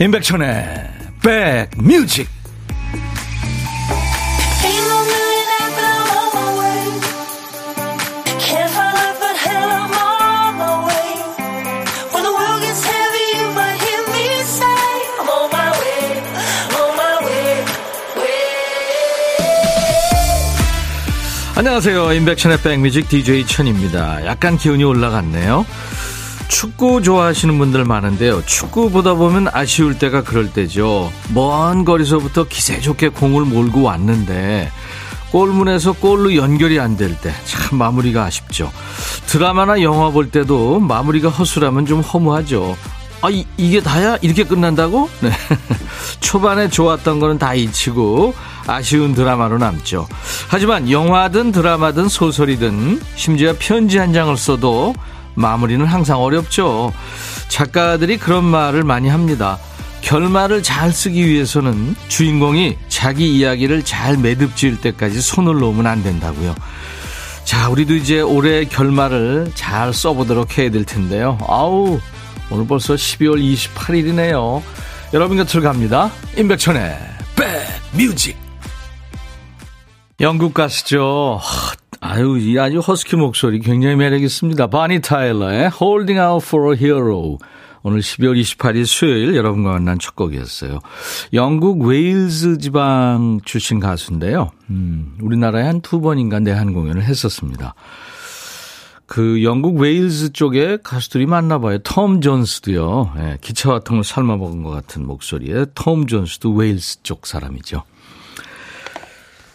[0.00, 0.88] 임백천의
[1.22, 2.26] 백뮤직.
[21.56, 22.14] 안녕하세요.
[22.14, 24.24] 임백천의 백뮤직 DJ 천입니다.
[24.24, 25.66] 약간 기운이 올라갔네요
[26.50, 28.44] 축구 좋아하시는 분들 많은데요.
[28.44, 31.10] 축구 보다 보면 아쉬울 때가 그럴 때죠.
[31.32, 34.70] 먼 거리서부터 기세 좋게 공을 몰고 왔는데
[35.30, 38.70] 골문에서 골로 연결이 안 될 때 참 마무리가 아쉽죠.
[39.26, 42.76] 드라마나 영화 볼 때도 마무리가 허술하면 좀 허무하죠.
[43.22, 44.16] 아, 이, 이게 다야?
[44.22, 45.08] 이렇게 끝난다고?
[45.20, 45.30] 네.
[46.20, 48.34] 초반에 좋았던 거는 다 잊히고
[48.66, 50.08] 아쉬운 드라마로 남죠.
[50.48, 54.94] 하지만 영화든 드라마든 소설이든 심지어 편지 한 장을 써도
[55.40, 56.92] 마무리는 항상 어렵죠.
[57.48, 59.58] 작가들이 그런 말을 많이 합니다.
[60.02, 66.54] 결말을 잘 쓰기 위해서는 주인공이 자기 이야기를 잘 매듭 지을 때까지 손을 놓으면 안 된다고요.
[67.44, 71.38] 자, 우리도 이제 올해 결말을 잘 써보도록 해야 될 텐데요.
[71.46, 72.00] 아우,
[72.50, 74.62] 오늘 벌써 12월 28일이네요.
[75.12, 76.10] 여러분 곁을 갑니다.
[76.36, 76.98] 임백천의
[77.36, 78.36] 백 뮤직.
[80.20, 81.40] 영국 가수죠.
[82.00, 84.66] 아유, 이 아주 허스키 목소리 굉장히 매력 있습니다.
[84.68, 87.38] 바니 타일러의 Holding Out for a Hero.
[87.82, 90.80] 오늘 12월 28일 수요일 여러분과 만난 첫 곡이었어요.
[91.32, 94.50] 영국 웨일즈 지방 출신 가수인데요.
[94.70, 97.74] 음, 우리나라에 한 두 번인가 내한 공연을 했었습니다.
[99.06, 101.78] 그 영국 웨일즈 쪽에 가수들이 많나 봐요.
[101.78, 103.12] 톰 존스도요.
[103.18, 107.82] 예, 기차 같은 걸 삶아 먹은 것 같은 목소리에 톰 존스도 웨일즈 쪽 사람이죠.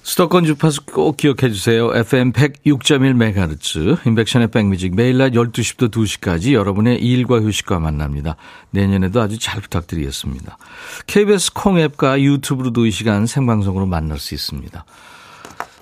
[0.05, 1.89] 수도권 주파수 꼭 기억해 주세요.
[1.91, 8.35] FM 106.1MHz, 인백션의 백뮤직 매일 낮 12시부터 2시까지 여러분의 일과 휴식과 만납니다.
[8.69, 10.59] 내년에도 아주 잘 부탁드리겠습니다.
[11.07, 14.85] KBS 콩앱과 유튜브로도 이 시간 생방송으로 만날 수 있습니다.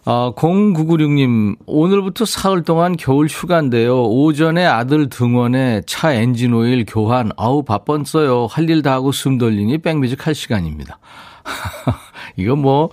[0.06, 4.04] 아, 0996님, 오늘부터 사흘 동안 겨울 휴가인데요.
[4.06, 8.48] 오전에 아들 등원에 차 엔진 오일 교환, 아우, 바빴어요.
[8.50, 10.98] 할 일 다 하고 숨 돌리니 백뮤직 할 시간입니다.
[12.36, 12.90] 이거 뭐,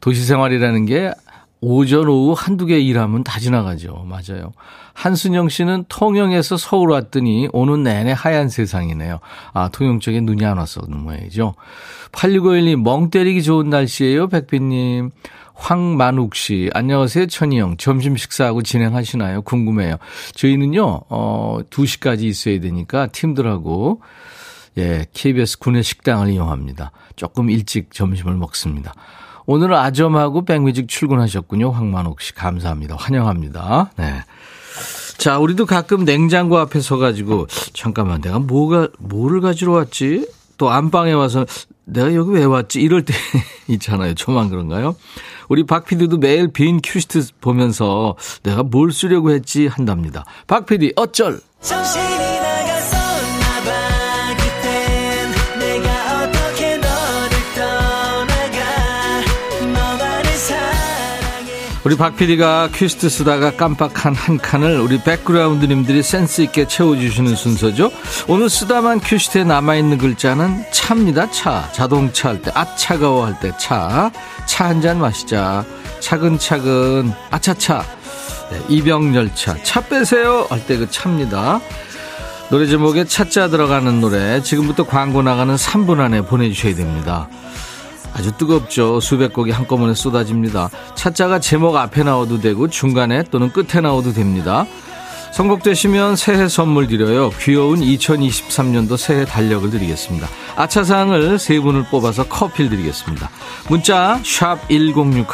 [0.00, 1.12] 도시 생활이라는 게
[1.60, 4.06] 오전, 오후 한두 개 일하면 다 지나가죠.
[4.06, 4.52] 맞아요.
[4.92, 9.18] 한순영 씨는 통영에서 서울 왔더니 오는 내내 하얀 세상이네요.
[9.52, 11.54] 아, 통영 쪽에 눈이 안 왔었는 모양이죠.
[12.12, 15.10] 8651님, 멍 때리기 좋은 날씨예요, 백빈님.
[15.54, 17.78] 황만욱 씨, 안녕하세요, 천희영.
[17.78, 19.42] 점심 식사하고 진행하시나요?
[19.42, 19.96] 궁금해요.
[20.34, 24.00] 저희는요, 어, 2시까지 있어야 되니까 팀들하고,
[24.78, 26.92] 예, KBS 군내 식당을 이용합니다.
[27.16, 28.92] 조금 일찍 점심을 먹습니다.
[29.46, 31.70] 오늘 아점하고 백뮤직 출근하셨군요.
[31.70, 32.34] 황만옥 씨.
[32.34, 32.96] 감사합니다.
[32.98, 33.92] 환영합니다.
[33.96, 34.22] 네.
[35.18, 40.28] 자, 우리도 가끔 냉장고 앞에 서 가지고, 잠깐만, 내가 뭐가, 뭐를 가지러 왔지?
[40.58, 41.46] 또 안방에 와서,
[41.84, 42.80] 내가 여기 왜 왔지?
[42.82, 43.14] 이럴 때
[43.68, 44.14] 있잖아요.
[44.14, 44.96] 저만 그런가요?
[45.48, 50.24] 우리 박 PD도 매일 빈 큐시트 보면서 내가 뭘 쓰려고 했지 한답니다.
[50.46, 51.40] 박 PD, 어쩔!
[51.60, 52.15] 정신
[61.86, 67.92] 우리 박 PD가 퀴스트 쓰다가 깜빡한 한 칸을 우리 백그라운드님들이 센스 있게 채워주시는 순서죠.
[68.26, 71.30] 오늘 쓰다만 퀴스트에 남아있는 글자는 차입니다.
[71.30, 71.70] 차.
[71.72, 74.10] 자동차 할 때, 아, 차가워 할 때 차.
[74.46, 75.64] 차 한 잔 마시자.
[76.00, 77.84] 차근차근, 아차차.
[78.50, 79.62] 네, 이병열차.
[79.62, 80.44] 차 빼세요.
[80.50, 81.60] 할 때 그 차입니다.
[82.50, 87.28] 노래 제목에 차자 들어가는 노래 지금부터 광고 나가는 3분 안에 보내주셔야 됩니다.
[88.16, 88.98] 아주 뜨겁죠.
[89.00, 90.70] 수백 곡이 한꺼번에 쏟아집니다.
[90.94, 94.64] 차자가 제목 앞에 나와도 되고 중간에 또는 끝에 나와도 됩니다.
[95.32, 97.30] 선곡되시면 새해 선물 드려요.
[97.42, 100.26] 귀여운 2023년도 새해 달력을 드리겠습니다.
[100.56, 103.28] 아차상을 세 분을 뽑아서 커피를 드리겠습니다.
[103.68, 105.26] 문자 1061,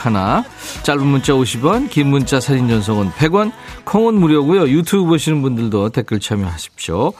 [0.82, 3.52] 짧은 문자 50원, 긴 문자 사진 전송은 100원,
[3.84, 4.68] 콩은 무료고요.
[4.70, 7.12] 유튜브 보시는 분들도 댓글 참여하십시오.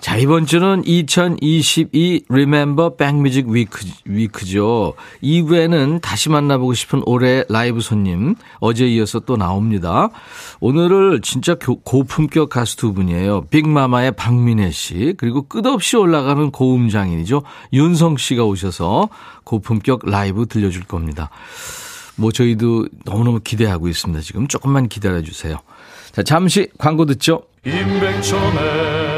[0.00, 3.70] 자, 이번 주는 2022 Remember Backmusic Week,
[4.08, 4.94] Week죠.
[5.22, 10.08] 2부에는 다시 만나보고 싶은 올해 라이브 손님, 어제 이어서 또 나옵니다.
[10.60, 13.46] 오늘을 진짜 고품격 가수 두 분이에요.
[13.50, 17.42] 빅마마의 박민혜 씨, 그리고 끝없이 올라가는 고음 장인이죠.
[17.72, 19.08] 윤성 씨가 오셔서
[19.44, 21.28] 고품격 라이브 들려줄 겁니다.
[22.14, 24.22] 뭐 저희도 너무너무 기대하고 있습니다.
[24.22, 25.56] 지금 조금만 기다려 주세요.
[26.12, 27.42] 자, 잠시 광고 듣죠.
[27.66, 29.17] 임백천의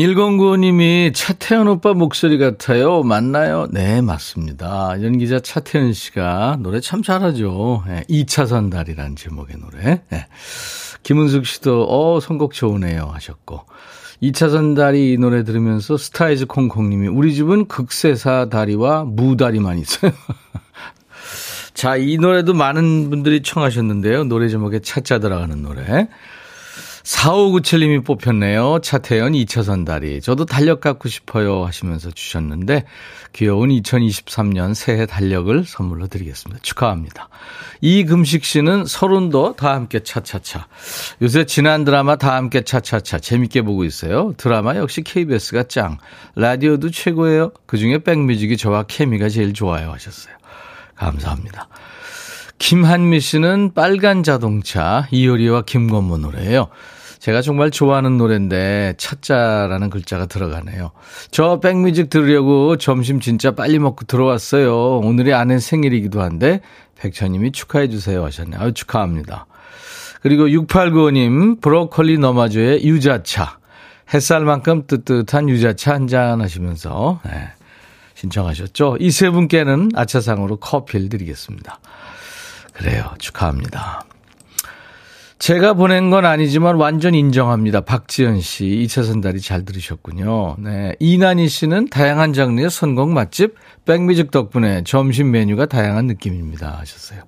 [0.00, 3.02] 일공구님이 차태현 오빠 목소리 같아요.
[3.02, 3.66] 맞나요?
[3.70, 4.96] 네, 맞습니다.
[5.02, 7.84] 연기자 차태현 씨가 노래 참 잘하죠.
[7.86, 10.00] 네, 2차선 달이라는 제목의 노래.
[10.08, 10.26] 네.
[11.02, 13.10] 김은숙 씨도, 어, 선곡 좋으네요.
[13.12, 13.66] 하셨고.
[14.22, 20.12] 2차선 다리 이 노래 들으면서 스타이즈 콩콩님이 우리 집은 극세사 다리와 무다리만 있어요.
[21.74, 24.24] 자, 이 노래도 많은 분들이 청하셨는데요.
[24.24, 26.08] 노래 제목에 차자 들어가는 노래.
[27.04, 28.80] 4597님이 뽑혔네요.
[28.82, 30.20] 차태현 2차 선 다리.
[30.20, 32.84] 저도 달력 갖고 싶어요 하시면서 주셨는데
[33.32, 36.60] 귀여운 2023년 새해 달력을 선물로 드리겠습니다.
[36.62, 37.28] 축하합니다.
[37.80, 40.66] 이금식 씨는 서른도 다 함께 차차차.
[41.22, 44.34] 요새 지난 드라마 다 함께 차차차 재밌게 보고 있어요.
[44.36, 45.98] 드라마 역시 KBS가 짱.
[46.34, 47.52] 라디오도 최고예요.
[47.66, 50.34] 그중에 백뮤직이 저와 케미가 제일 좋아요 하셨어요.
[50.96, 51.68] 감사합니다.
[52.60, 56.68] 김한미 씨는 빨간 자동차 이효리와 김건모 노래예요.
[57.18, 60.92] 제가 정말 좋아하는 노래인데 차자라는 글자가 들어가네요.
[61.30, 64.98] 저 백뮤직 들으려고 점심 진짜 빨리 먹고 들어왔어요.
[64.98, 66.60] 오늘이 아내 생일이기도 한데
[66.98, 68.72] 백천님이 축하해 주세요 하셨네요.
[68.72, 69.46] 축하합니다.
[70.22, 73.58] 그리고 6895님 브로콜리 너마저의 유자차
[74.12, 77.48] 햇살만큼 뜨뜻한 유자차 한 잔 하시면서 네,
[78.16, 78.98] 신청하셨죠.
[79.00, 81.80] 이 세 분께는 아차상으로 커피를 드리겠습니다.
[82.80, 83.12] 그래요.
[83.18, 84.06] 축하합니다.
[85.38, 87.82] 제가 보낸 건 아니지만 완전 인정합니다.
[87.82, 90.56] 박지연 씨, 2차 선달이 잘 들으셨군요.
[90.58, 90.94] 네.
[90.98, 93.54] 이난희 씨는 다양한 장르의 선곡 맛집,
[93.84, 96.78] 백뮤직 덕분에 점심 메뉴가 다양한 느낌입니다.
[96.78, 97.22] 하셨어요.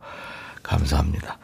[0.62, 1.38] 감사합니다.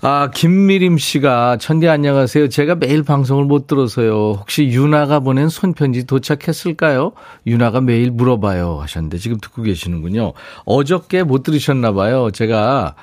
[0.00, 2.48] 아, 김미림 씨가 천디 안녕하세요.
[2.50, 4.34] 제가 매일 방송을 못 들어서요.
[4.38, 7.12] 혹시 유나가 보낸 손편지 도착했을까요?
[7.48, 10.34] 유나가 매일 물어봐요 하셨는데 지금 듣고 계시는군요.
[10.64, 12.30] 어저께 못 들으셨나 봐요.
[12.30, 12.94] 제가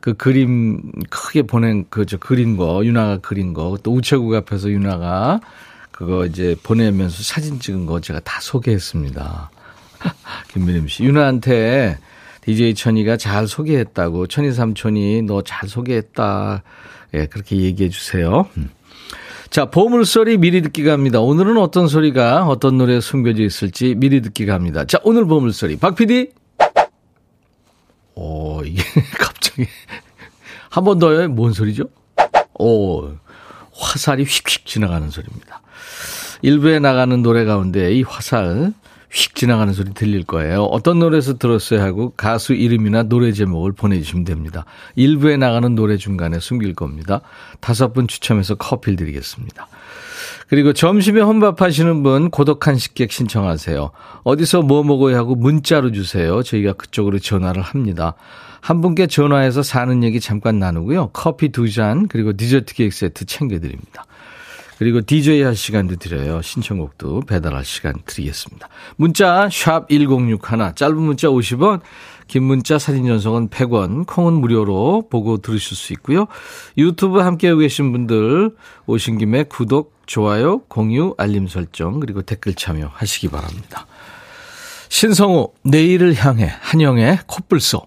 [0.00, 5.40] 그 그림 크게 보낸 그저 그린 거 유나가 그린 거 또 우체국 앞에서 유나가
[5.90, 9.50] 그거 이제 보내면서 사진 찍은 거 제가 다 소개했습니다.
[10.52, 11.96] 김민임 씨 유나한테
[12.46, 16.62] DJ 천이가 잘 소개했다고 천이 삼촌이 너 잘 소개했다.
[17.14, 18.48] 예, 그렇게 얘기해 주세요.
[18.56, 18.70] 음.
[19.50, 21.20] 자, 보물소리 미리 듣기 갑니다.
[21.20, 24.84] 오늘은 어떤 소리가 어떤 노래에 숨겨져 있을지 미리 듣기 갑니다.
[24.84, 25.76] 자, 오늘 보물소리.
[25.76, 26.30] 박 PD.
[28.14, 28.82] 오, 이게
[29.18, 29.66] 갑자기.
[30.70, 31.28] 한 번 더요.
[31.28, 31.84] 뭔 소리죠?
[32.58, 33.10] 오,
[33.72, 35.62] 화살이 휙휙 지나가는 소리입니다.
[36.42, 38.72] 일부에 나가는 노래 가운데 이 화살
[39.10, 40.64] 휙 지나가는 소리 들릴 거예요.
[40.64, 44.64] 어떤 노래에서 들었어요 하고 가수 이름이나 노래 제목을 보내주시면 됩니다.
[44.94, 47.20] 일부에 나가는 노래 중간에 숨길 겁니다.
[47.60, 49.68] 다섯 분 추첨해서 커피를 드리겠습니다.
[50.48, 53.90] 그리고 점심에 혼밥하시는 분 고독한 식객 신청하세요.
[54.22, 56.42] 어디서 뭐 먹어야 하고 문자로 주세요.
[56.42, 58.14] 저희가 그쪽으로 전화를 합니다.
[58.60, 61.10] 한 분께 전화해서 사는 얘기 잠깐 나누고요.
[61.12, 64.04] 커피 두 잔 그리고 디저트 케이크 세트 챙겨드립니다.
[64.78, 66.42] 그리고 DJ 할 시간도 드려요.
[66.42, 68.68] 신청곡도 배달할 시간 드리겠습니다.
[68.96, 71.80] 문자 샵 1061, 짧은 문자 50원,
[72.28, 76.26] 긴 문자 사진 전송은 100원, 콩은 무료로 보고 들으실 수 있고요.
[76.76, 78.54] 유튜브 함께하고 계신 분들
[78.86, 83.86] 오신 김에 구독, 좋아요, 공유, 알림 설정 그리고 댓글 참여하시기 바랍니다.
[84.88, 87.86] 신성우 내일을 향해 한영의 콧불소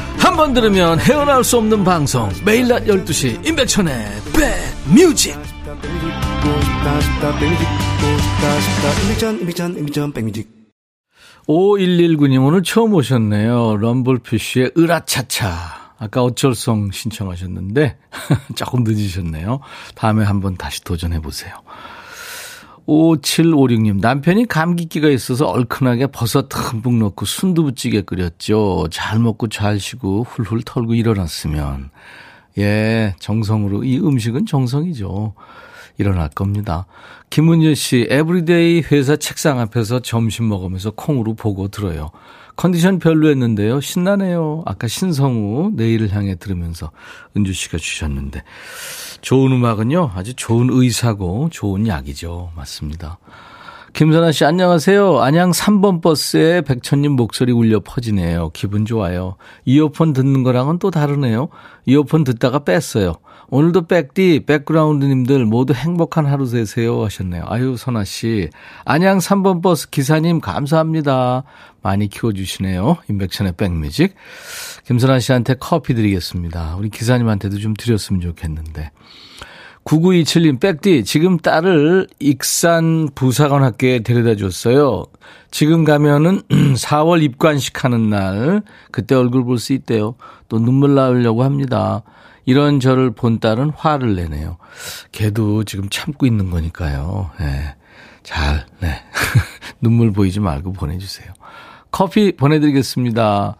[0.21, 3.93] 한 번 들으면 헤어나올 수 없는 방송 매일 낮 12시 임백천의
[4.33, 5.35] 백뮤직
[11.47, 13.77] 5119님 오늘 처음 오셨네요.
[13.77, 15.81] 럼블피쉬의 으라차차.
[15.97, 17.97] 아까 어쩔성 신청하셨는데
[18.55, 19.59] 조금 늦으셨네요.
[19.95, 21.53] 다음에 한번 다시 도전해보세요.
[22.91, 28.87] 5756님, 남편이 감기기가 있어서 얼큰하게 버섯 듬뿍 넣고 순두부찌개 끓였죠.
[28.91, 31.89] 잘 먹고 잘 쉬고 훌훌 털고 일어났으면.
[32.57, 33.85] 예, 정성으로.
[33.85, 35.33] 이 음식은 정성이죠.
[35.97, 36.85] 일어날 겁니다.
[37.29, 42.11] 김은주 씨, everyday 회사 책상 앞에서 점심 먹으면서 콩으로 보고 들어요.
[42.61, 43.81] 컨디션 별로였는데요.
[43.81, 44.61] 신나네요.
[44.67, 46.91] 아까 신성우 내일을 향해 들으면서
[47.35, 48.43] 은주 씨가 주셨는데.
[49.21, 52.51] 좋은 음악은요, 아주 좋은 의사고 좋은 약이죠.
[52.55, 53.17] 맞습니다.
[53.93, 55.21] 김선아 씨, 안녕하세요.
[55.21, 58.51] 안양 3번 버스에 백천님 목소리 울려 퍼지네요.
[58.53, 59.37] 기분 좋아요.
[59.65, 61.49] 이어폰 듣는 거랑은 또 다르네요.
[61.87, 63.15] 이어폰 듣다가 뺐어요.
[63.53, 67.43] 오늘도 백디, 백그라운드님들 모두 행복한 하루 되세요 하셨네요.
[67.47, 68.49] 아유, 선아 씨.
[68.85, 71.43] 안양 3번 버스 기사님 감사합니다.
[71.81, 72.99] 많이 키워주시네요.
[73.09, 74.15] 인백천의 백뮤직.
[74.85, 76.77] 김선아 씨한테 커피 드리겠습니다.
[76.77, 78.91] 우리 기사님한테도 좀 드렸으면 좋겠는데.
[79.83, 85.03] 9927님, 백디, 지금 딸을 익산 부사관 학교에 데려다 줬어요.
[85.49, 86.41] 지금 가면은
[86.77, 90.15] 4월 입관식 하는 날, 그때 얼굴 볼 수 있대요.
[90.47, 92.03] 또 눈물 나오려고 합니다.
[92.45, 94.57] 이런 저를 본 딸은 화를 내네요.
[95.11, 97.31] 걔도 지금 참고 있는 거니까요.
[97.39, 97.75] 네.
[98.23, 99.03] 잘, 네.
[99.81, 101.31] 눈물 보이지 말고 보내주세요.
[101.91, 103.55] 커피 보내드리겠습니다.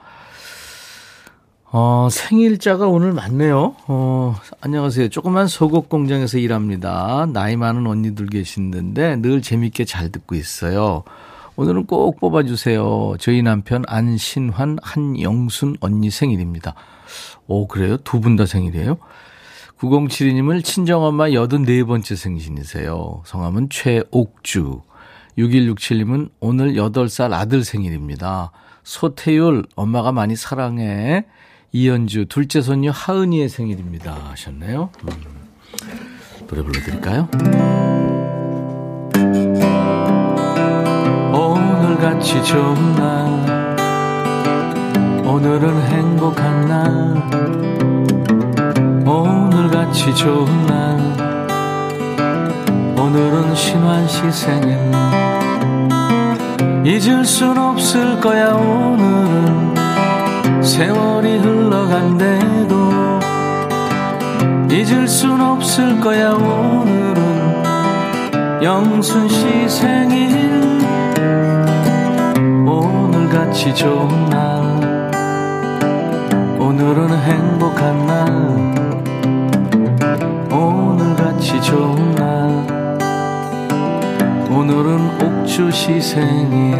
[1.73, 3.75] 어, 생일자가 오늘 많네요.
[3.88, 5.09] 어, 안녕하세요.
[5.09, 7.25] 조그만 속옷 공장에서 일합니다.
[7.31, 11.03] 나이 많은 언니들 계시는데 늘 재밌게 잘 듣고 있어요.
[11.55, 13.15] 오늘은 꼭 뽑아주세요.
[13.19, 16.75] 저희 남편 안신환, 한영순 언니 생일입니다.
[17.51, 17.98] 오, 그래요?
[17.98, 18.98] 두 분 다 생일이에요?
[19.79, 23.24] 9072님을 친정엄마 84번째 생신이세요.
[23.25, 24.81] 성함은 최옥주.
[25.38, 28.51] 6167님은 오늘 8살 아들 생일입니다.
[28.84, 31.25] 소태율, 엄마가 많이 사랑해.
[31.72, 34.13] 이연주, 둘째 손녀 하은이의 생일입니다.
[34.31, 34.89] 하셨네요.
[35.03, 35.10] 음.
[36.48, 37.27] 노래 불러드릴까요?
[41.34, 43.77] 오늘같이 좋은 날,
[45.25, 47.40] 오늘은 행복한 날,
[49.05, 50.98] 오늘같이 좋은 날,
[52.98, 54.77] 오늘은 신환 씨 생일.
[56.86, 59.72] 잊을 순 없을 거야, 오늘은.
[60.62, 62.91] 세월이 흘러간대도
[64.72, 67.63] 잊을 순 없을 거야 오늘은.
[68.63, 70.81] 영순 씨 생일
[72.65, 74.62] 오늘같이 좋은 날.
[76.60, 78.80] 오늘은 행복한 날
[81.61, 82.81] 좋은 날
[84.49, 86.75] 오늘은 옥주 씨 생일.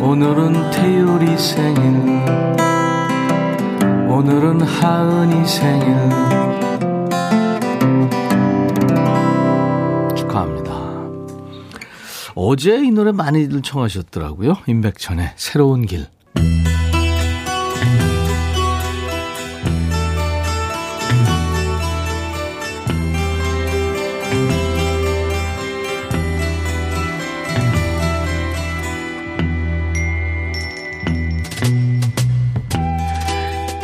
[0.00, 2.24] 오늘은 태율이 생일.
[4.08, 5.96] 오늘은 하은이 생일.
[10.14, 10.74] 축하합니다.
[12.34, 14.58] 어제 이 노래 많이들 청하셨더라고요.
[14.66, 16.06] 임백천의 새로운 길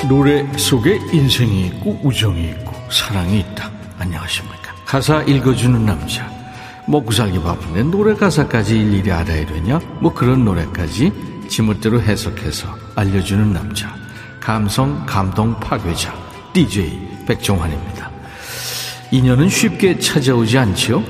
[0.08, 3.70] 노래 속에 인생이 있고 우정이 있고 사랑이 있다.
[3.98, 4.74] 안녕하십니까.
[4.84, 6.28] 가사 읽어주는 남자.
[6.88, 9.78] 먹고 살기 바쁜데 노래 가사까지 일일이 알아야 되냐?
[10.00, 11.12] 뭐 그런 노래까지
[11.48, 13.94] 지멋대로 해석해서 알려주는 남자.
[14.40, 16.12] 감성 감동 파괴자.
[16.52, 18.10] DJ 백종환입니다.
[19.12, 21.02] 인연은 쉽게 찾아오지 않지요?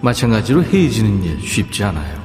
[0.00, 2.24] 마찬가지로 헤어지는 일 쉽지 않아요.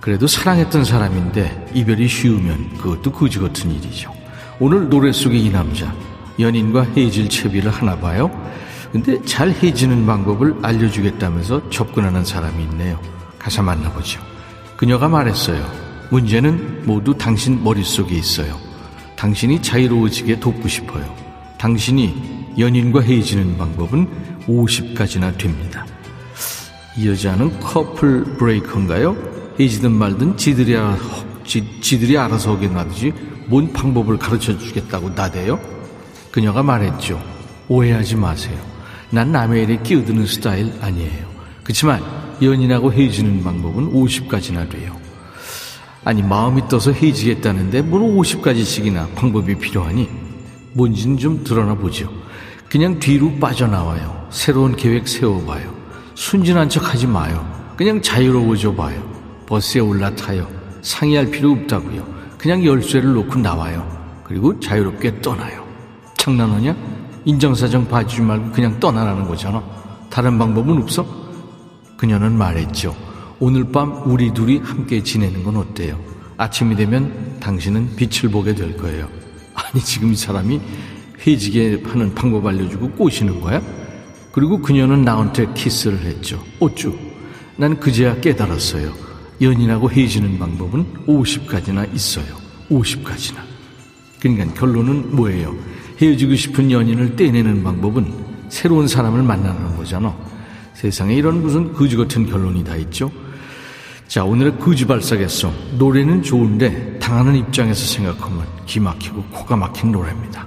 [0.00, 4.19] 그래도 사랑했던 사람인데 이별이 쉬우면 그것도 그지 같은 일이죠.
[4.62, 5.90] 오늘 노래 속의 이 남자
[6.38, 8.30] 연인과 헤어질 채비를 하나 봐요.
[8.92, 13.00] 근데 잘 헤어지는 방법을 알려주겠다면서 접근하는 사람이 있네요.
[13.38, 14.20] 가서 만나보죠.
[14.76, 15.66] 그녀가 말했어요.
[16.10, 18.58] 문제는 모두 당신 머릿속에 있어요.
[19.16, 21.14] 당신이 자유로워지게 돕고 싶어요.
[21.56, 24.08] 당신이 연인과 헤어지는 방법은
[24.46, 25.86] 50가지나 됩니다.
[26.98, 29.16] 이 여자는 커플 브레이커인가요?
[29.58, 33.12] 헤어지든 말든 지들이, 알아, 지, 지 들이 알아서 오게 놔두지
[33.46, 35.58] 뭔 방법을 가르쳐 주겠다고 나대요?
[36.30, 37.20] 그녀가 말했죠.
[37.66, 38.56] 오해하지 마세요.
[39.10, 41.28] 난 남의 일에 끼어드는 스타일 아니에요.
[41.64, 42.00] 그렇지만
[42.40, 44.96] 연인하고 헤어지는 방법은 50가지나 돼요.
[46.04, 50.08] 아니 마음이 떠서 헤어지겠다는데 뭘 50가지씩이나 방법이 필요하니?
[50.74, 52.08] 뭔지는 좀 드러나 보죠.
[52.68, 54.28] 그냥 뒤로 빠져나와요.
[54.30, 55.74] 새로운 계획 세워봐요.
[56.14, 57.44] 순진한 척 하지 마요.
[57.76, 59.02] 그냥 자유로워져 봐요.
[59.46, 60.59] 버스에 올라타요.
[60.82, 62.06] 상의할 필요 없다고요.
[62.38, 63.86] 그냥 열쇠를 놓고 나와요.
[64.24, 65.64] 그리고 자유롭게 떠나요.
[66.16, 66.76] 장난하냐?
[67.24, 69.62] 인정사정 봐주지 말고 그냥 떠나라는 거잖아.
[70.08, 71.06] 다른 방법은 없어?
[71.96, 72.96] 그녀는 말했죠.
[73.38, 75.98] 오늘 밤 우리 둘이 함께 지내는 건 어때요?
[76.36, 79.08] 아침이 되면 당신은 빛을 보게 될 거예요.
[79.54, 80.60] 아니, 지금 이 사람이
[81.26, 83.60] 회지게 하는 방법 알려주고 꼬시는 거야?
[84.32, 86.42] 그리고 그녀는 나한테 키스를 했죠.
[86.60, 86.96] 어쭈?
[87.56, 89.09] 난 그제야 깨달았어요.
[89.40, 92.26] 연인하고 헤어지는 방법은 50가지나 있어요.
[92.70, 93.36] 50가지나.
[94.20, 95.54] 그러니까 결론은 뭐예요?
[96.00, 98.12] 헤어지고 싶은 연인을 떼내는 방법은
[98.48, 100.14] 새로운 사람을 만나는 거잖아.
[100.74, 103.10] 세상에 이런 무슨 거지 같은 결론이 다 있죠?
[104.08, 105.52] 자, 오늘의 구지발사계송.
[105.78, 110.46] 노래는 좋은데 당하는 입장에서 생각하면 기막히고 코가 막힌 노래입니다.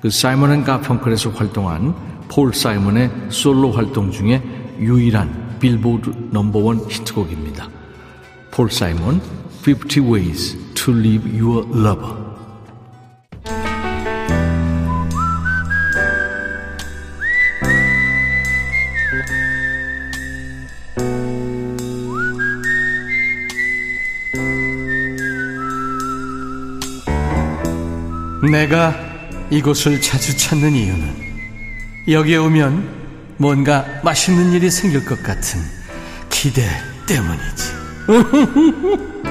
[0.00, 1.94] 그 사이먼 앤 가펑클에서 활동한
[2.28, 4.42] 폴 사이먼의 솔로 활동 중에
[4.78, 7.75] 유일한 빌보드 넘버원 히트곡입니다.
[8.56, 9.20] 폴 사이먼
[9.66, 12.16] 50 Ways to Leave Your Lover
[28.50, 28.94] 내가
[29.50, 31.14] 이곳을 자주 찾는 이유는
[32.08, 35.60] 여기에 오면 뭔가 맛있는 일이 생길 것 같은
[36.30, 36.66] 기대
[37.06, 37.75] 때문이지.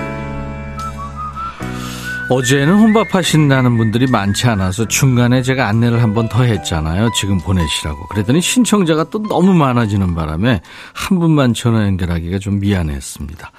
[2.27, 7.11] 어제는 혼밥하신다는 분들이 많지 않아서 중간에 제가 안내를 한 번 더 했잖아요.
[7.13, 8.07] 지금 보내시라고.
[8.07, 10.61] 그랬더니 신청자가 또 너무 많아지는 바람에
[10.93, 13.51] 한 분만 전화 연결하기가 좀 미안했습니다.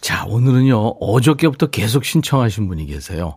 [0.00, 3.36] 자, 오늘은요, 어저께부터 계속 신청하신 분이 계세요.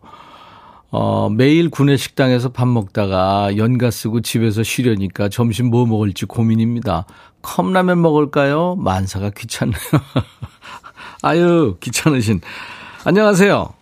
[0.92, 7.06] 어, 매일 구내 식당에서 밥 먹다가 연가 쓰고 집에서 쉬려니까 점심 뭐 먹을지 고민입니다.
[7.42, 8.76] 컵라면 먹을까요?
[8.76, 9.80] 만사가 귀찮네요.
[11.34, 12.42] 아유, 귀찮으신.
[13.06, 13.74] 안녕하세요.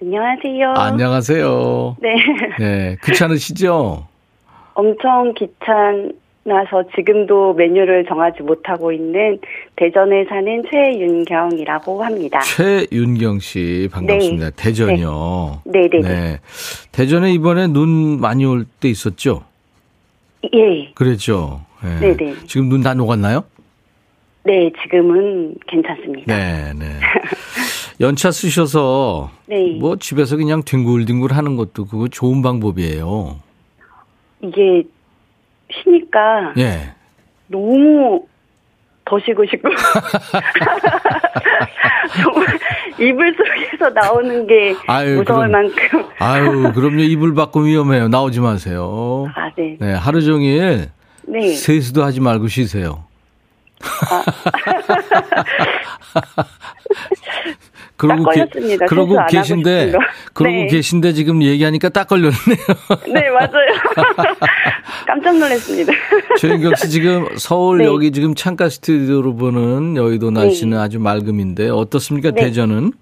[0.00, 0.72] 안녕하세요.
[0.74, 1.96] 안녕하세요.
[2.00, 2.14] 네.
[2.58, 4.06] 네, 귀찮으시죠?
[4.72, 9.38] 엄청 귀찮아서 지금도 메뉴를 정하지 못하고 있는
[9.76, 12.40] 대전에 사는 최윤경이라고 합니다.
[12.40, 14.50] 최윤경 씨, 반갑습니다.
[14.50, 14.56] 네.
[14.56, 15.62] 대전이요.
[15.66, 16.08] 네, 네, 네.
[16.08, 16.40] 네.
[16.92, 19.42] 대전에 이번에 눈 많이 올 때 있었죠?
[20.54, 20.90] 예.
[20.94, 21.60] 그랬죠?
[21.82, 22.00] 네.
[22.00, 22.34] 네, 네.
[22.46, 23.44] 지금 눈 다 녹았나요?
[24.44, 26.34] 네, 지금은 괜찮습니다.
[26.36, 26.86] 네, 네.
[28.00, 29.76] 연차 쓰셔서 네.
[29.78, 33.36] 뭐 집에서 그냥 뒹굴뒹굴 하는 것도 그거 좋은 방법이에요.
[34.42, 34.84] 이게
[35.72, 36.94] 쉬니까 예.
[37.48, 38.24] 너무
[39.04, 39.68] 더 쉬고 싶고
[42.22, 42.46] 정말
[43.00, 47.00] 이불 속에서 나오는 게 아유, 무서울 그럼- 만큼 아유, 그럼요.
[47.00, 48.08] 이불 밖고 위험해요.
[48.08, 49.26] 나오지 마세요.
[49.34, 49.76] 아, 네.
[49.80, 50.88] 네, 하루 종일
[51.26, 51.48] 네.
[51.54, 53.04] 세수도 하지 말고 쉬세요.
[57.96, 58.86] 그러고, 딱 걸렸습니다.
[58.86, 59.92] 그러고 안 하고 계신데.
[60.32, 60.66] 그러고 네.
[60.68, 62.38] 계신데 지금 얘기하니까 딱 걸렸네요.
[63.12, 63.66] 네, 맞아요.
[65.06, 65.92] 깜짝 놀랐습니다.
[66.38, 67.86] 최인경 씨 지금 서울 네.
[67.86, 72.44] 여기 지금 창가 스튜디오로 보는 여의도 날씨는 아주 맑음인데 어떻습니까 네.
[72.44, 72.92] 대전은?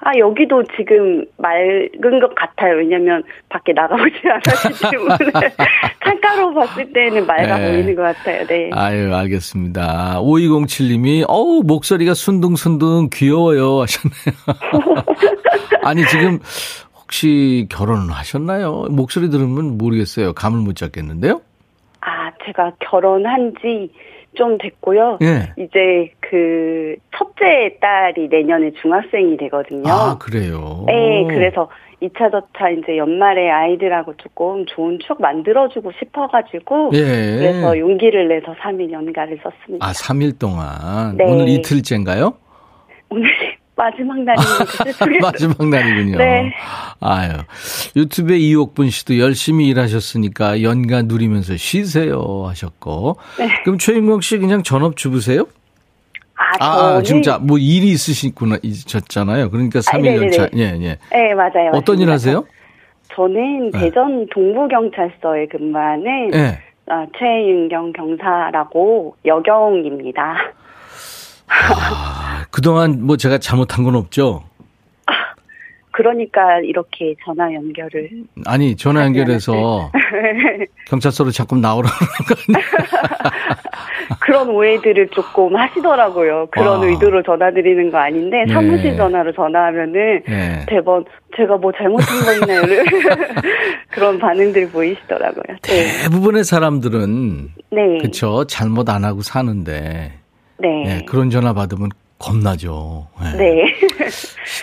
[0.00, 2.76] 아, 여기도 지금 맑은 것 같아요.
[2.76, 5.54] 왜냐면 밖에 나가보지 않았기 때문에.
[6.04, 7.70] 창가로 봤을 때는 맑아 네.
[7.72, 8.46] 보이는 것 같아요.
[8.46, 8.70] 네.
[8.72, 10.20] 아유 알겠습니다.
[10.20, 15.04] 5207님이 어우 목소리가 순둥순둥 귀여워요 하셨네요.
[15.82, 16.38] 아니 지금
[17.00, 18.86] 혹시 결혼을 하셨나요?
[18.90, 20.32] 목소리 들으면 모르겠어요.
[20.32, 21.40] 감을 못 잡겠는데요?
[22.00, 23.90] 아, 제가 결혼한 지
[24.38, 25.18] 좀 됐고요.
[25.20, 25.52] 예.
[25.62, 29.90] 이제 그 첫째 딸이 내년에 중학생이 되거든요.
[29.90, 30.84] 아 그래요.
[30.86, 31.68] 네, 그래서
[32.00, 37.00] 2차 저차 이제 연말에 아이들하고 조금 좋은 추억 만들어주고 싶어가지고 예.
[37.38, 39.84] 그래서 용기를 내서 3일 연가를 썼습니다.
[39.84, 41.24] 아 3일 동안 네.
[41.24, 42.34] 오늘 이틀째인가요?
[43.10, 43.28] 오늘
[43.78, 44.16] 마지막.
[44.66, 45.22] 슬프게도.
[45.26, 46.18] 마지막 날이군요.
[46.18, 46.52] 네.
[47.00, 47.30] 아유.
[47.96, 53.16] 유튜브에 이옥분 씨도 열심히 일하셨으니까 연가 누리면서 쉬세요 하셨고.
[53.38, 53.48] 네.
[53.64, 55.46] 그럼 최인경 씨 그냥 전업주부세요?
[56.60, 59.50] 아, 아, 진짜 뭐 일이 있으시구나, 있었잖아요.
[59.50, 60.24] 그러니까 3일 네네네.
[60.26, 60.48] 연차.
[60.56, 60.98] 예, 예.
[61.12, 61.70] 네, 맞아요.
[61.72, 62.12] 어떤 일 맞습니다.
[62.12, 62.44] 하세요?
[63.14, 63.80] 저는 네.
[63.80, 66.58] 대전 동부경찰서에 근무하는 예.
[66.90, 70.36] 아, 최윤경 경사라고 여경입니다.
[71.48, 72.17] 아,
[72.50, 74.42] 그동안 뭐 제가 잘못한 건 없죠?
[75.98, 78.08] 그러니까 이렇게 전화 연결을
[78.46, 79.90] 아니, 전화 연결해서
[80.86, 81.82] 경찰서로 자꾸 아니에요?
[84.20, 86.46] 그런 오해들을 조금 하시더라고요.
[86.52, 86.86] 그런 아.
[86.86, 88.52] 의도로 전화 드리는 거 아닌데 네.
[88.52, 90.64] 사무실 전화로 전화하면은 네.
[90.68, 91.04] 대번
[91.36, 92.62] 제가 뭐 잘못한 거 있나요?
[93.90, 95.56] 그런 반응들 보이시더라고요.
[95.62, 96.04] 네.
[96.04, 97.98] 대부분의 사람들은 네.
[98.00, 100.12] 그쵸 잘못 안 하고 사는데
[100.58, 100.84] 네.
[100.86, 103.06] 예, 그런 전화 받으면 겁나죠.
[103.22, 103.36] 예.
[103.36, 103.74] 네.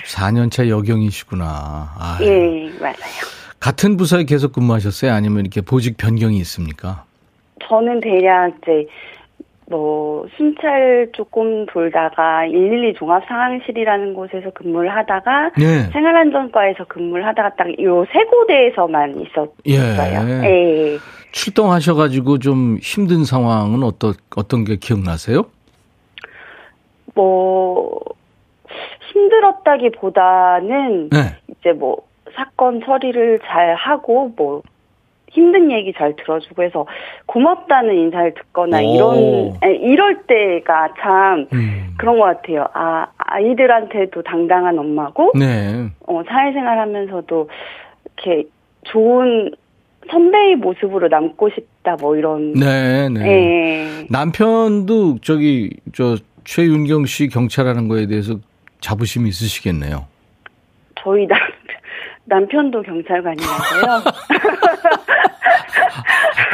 [0.05, 1.93] 14년 차 여경이시구나.
[1.97, 2.25] 아유.
[2.27, 2.95] 예, 맞아요.
[3.59, 5.11] 같은 부서에 계속 근무하셨어요?
[5.13, 7.05] 아니면 이렇게 보직 변경이 있습니까?
[7.67, 8.85] 저는 대략 이제
[9.67, 15.89] 뭐 순찰 조금 돌다가 112 종합 상황실이라는 곳에서 근무를 하다가 네.
[15.91, 19.49] 생활안전과에서 근무를 하다가 딱 요 세 곳에서만 있었어요.
[19.67, 19.73] 예.
[20.43, 20.97] 예.
[21.31, 25.45] 출동하셔가지고 좀 힘든 상황은 어떤 어떤 게 기억나세요?
[27.15, 27.99] 뭐
[29.12, 31.17] 힘들었다기보다는 네.
[31.47, 31.97] 이제 뭐
[32.36, 34.62] 사건 처리를 잘 하고 뭐
[35.36, 36.86] 힘든 얘기 잘 들어주고 해서
[37.25, 38.82] 고맙다는 인사를 듣거나 오.
[38.82, 39.17] 이런
[39.63, 41.95] 에, 이럴 때가 참 음.
[41.97, 42.65] 그런 것 같아요.
[42.73, 45.89] 아, 아 아이들한테도 당당한 엄마고, 네.
[46.08, 47.49] 어, 사회생활 하면서도
[48.06, 48.47] 이렇게
[48.84, 49.51] 좋은
[50.10, 52.54] 선배의 모습으로 남고 싶다, 뭐 이런.
[52.54, 53.25] 네, 네.
[53.25, 54.08] 예.
[54.10, 58.39] 남편도 저기 저 최윤경 씨 경찰하는 거에 대해서
[58.79, 60.08] 자부심이 있으시겠네요.
[61.03, 61.39] 저희 남,
[62.25, 64.03] 남편도 경찰관이라서요.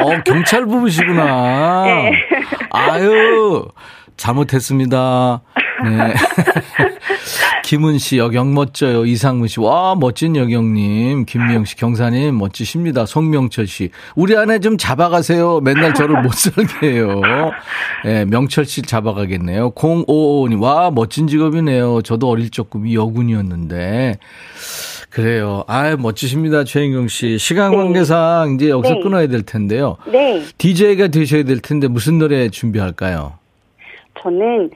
[0.00, 1.84] 어, 경찰 부부시구나.
[1.84, 2.12] 네.
[2.70, 3.68] 아유,
[4.16, 5.42] 잘못했습니다.
[5.84, 6.14] 네.
[7.64, 9.06] 김은 씨, 여경 멋져요.
[9.06, 11.24] 이상문 씨, 와, 멋진 여경님.
[11.24, 13.06] 김미영 씨, 경사님, 멋지십니다.
[13.06, 15.60] 송명철 씨, 우리 아내 좀 잡아가세요.
[15.60, 17.20] 맨날 저를 못 살게 해요.
[18.04, 19.72] 예, 명철 씨 잡아가겠네요.
[19.72, 22.02] 0555님, 와, 멋진 직업이네요.
[22.02, 24.18] 저도 어릴 적 꿈이 여군이었는데.
[25.12, 25.62] 그래요.
[25.66, 26.64] 아 멋지십니다.
[26.64, 27.36] 최인경 씨.
[27.38, 29.00] 시간 관계상 이제 여기서 네.
[29.02, 29.98] 끊어야 될 텐데요.
[30.10, 30.42] 네.
[30.56, 33.34] DJ가 되셔야 될 텐데 무슨 노래 준비할까요?
[34.22, 34.70] 저는,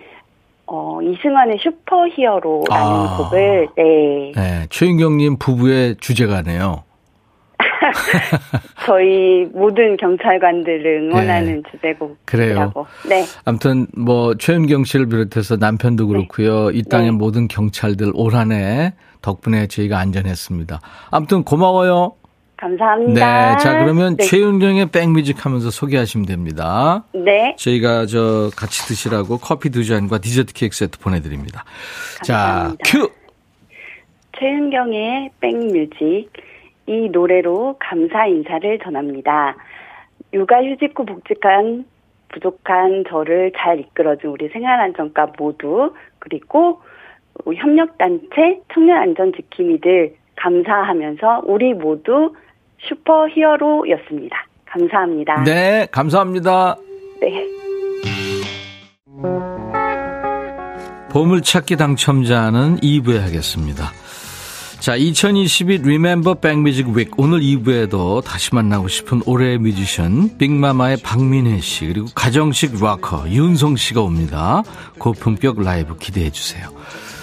[0.66, 3.16] 어, 이승환의 Super Hero라는 아.
[3.18, 4.33] 곡을, 네.
[4.35, 6.83] 네, 최인경님 부부의 주제가네요.
[8.85, 12.16] 저희 모든 경찰관들을 응원하는 주제곡이라고.
[12.24, 12.72] 그래요.
[13.09, 13.24] 네.
[13.44, 16.70] 아무튼 뭐 최윤경 씨를 비롯해서 남편도 그렇고요.
[16.70, 17.16] 이 땅의 네.
[17.16, 20.81] 모든 경찰들 올 한해 덕분에 저희가 안전했습니다.
[21.11, 22.14] 아무튼 고마워요.
[22.56, 23.50] 감사합니다.
[23.52, 24.24] 네, 자 그러면 네.
[24.24, 27.04] 최윤경의 백뮤직 하면서 소개하시면 됩니다.
[27.12, 27.54] 네.
[27.58, 31.64] 저희가 저 같이 드시라고 커피 두 잔과 디저트 케이크 세트 보내드립니다.
[32.22, 32.84] 자, 감사합니다.
[32.86, 33.10] 큐.
[34.38, 36.30] 최은경의 백뮤직
[36.86, 39.56] 이 노래로 감사 인사를 전합니다.
[40.32, 41.84] 육아휴직 후 복직한
[42.28, 46.80] 부족한 저를 잘 이끌어준 우리 생활안전과 모두 그리고
[47.44, 52.34] 협력단체 청년안전지킴이들 감사하면서 우리 모두
[52.80, 54.36] 슈퍼 히어로였습니다.
[54.66, 55.42] 감사합니다.
[55.44, 56.76] 네, 감사합니다.
[57.20, 57.44] 네.
[61.10, 63.90] 보물찾기 당첨자는 2부에 하겠습니다.
[64.80, 71.86] 자, 2022 Remember Backmusic Week 오늘 2부에도 다시 만나고 싶은 올해의 뮤지션 빅마마의 박민혜 씨
[71.86, 74.62] 그리고 가정식 락커 윤성 씨가 옵니다.
[74.98, 76.68] 고품격 라이브 기대해 주세요.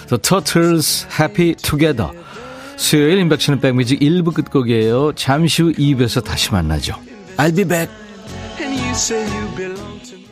[0.08, 2.10] The Turtles Happy Together
[2.76, 5.12] 수요일 인백션의 백뮤직 1부 끝곡이에요.
[5.14, 6.94] 잠시 후 2부에서 다시 만나죠.
[7.36, 7.90] I'll be back.
[8.60, 10.24] And you say you belong to me.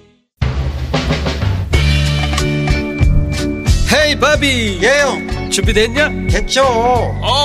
[3.90, 4.80] Hey, 바비.
[4.82, 6.08] 예영 준비됐냐?
[6.30, 6.62] 됐죠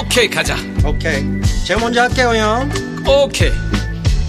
[0.01, 0.55] 오케이, 가자.
[0.85, 1.23] 오케이
[1.65, 2.69] 제가 먼저 할게요 형
[3.05, 3.51] 오케이.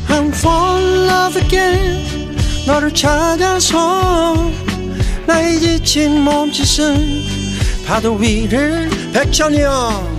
[0.08, 4.50] I'm fall in love again 너를 찾아서
[5.26, 7.22] 나의 지친 몸짓은
[7.86, 10.18] 파도 위를 백천이 형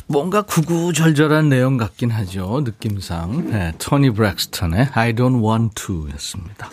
[0.08, 2.62] 뭔가 구구절절한 내용 같긴 하죠.
[2.64, 3.50] 느낌상.
[3.50, 6.70] 네, 토니 브렉스턴의 I don't want to 였습니다.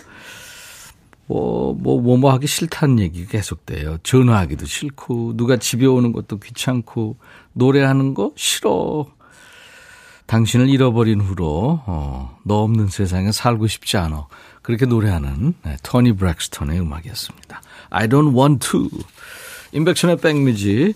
[1.26, 3.98] 뭐, 뭐, 뭐, 뭐 하기 싫다는 얘기 계속돼요.
[4.04, 7.18] 전화하기도 싫고, 누가 집에 오는 것도 귀찮고,
[7.54, 9.08] 노래하는 거 싫어.
[10.28, 14.28] 당신을 잃어버린 후로, 어, 너 없는 세상에 살고 싶지 않아.
[14.62, 17.62] 그렇게 노래하는 네, 토니 브렉스턴의 음악이었습니다.
[17.90, 18.90] I don't want to.
[19.74, 20.96] 인백션의 백뮤직.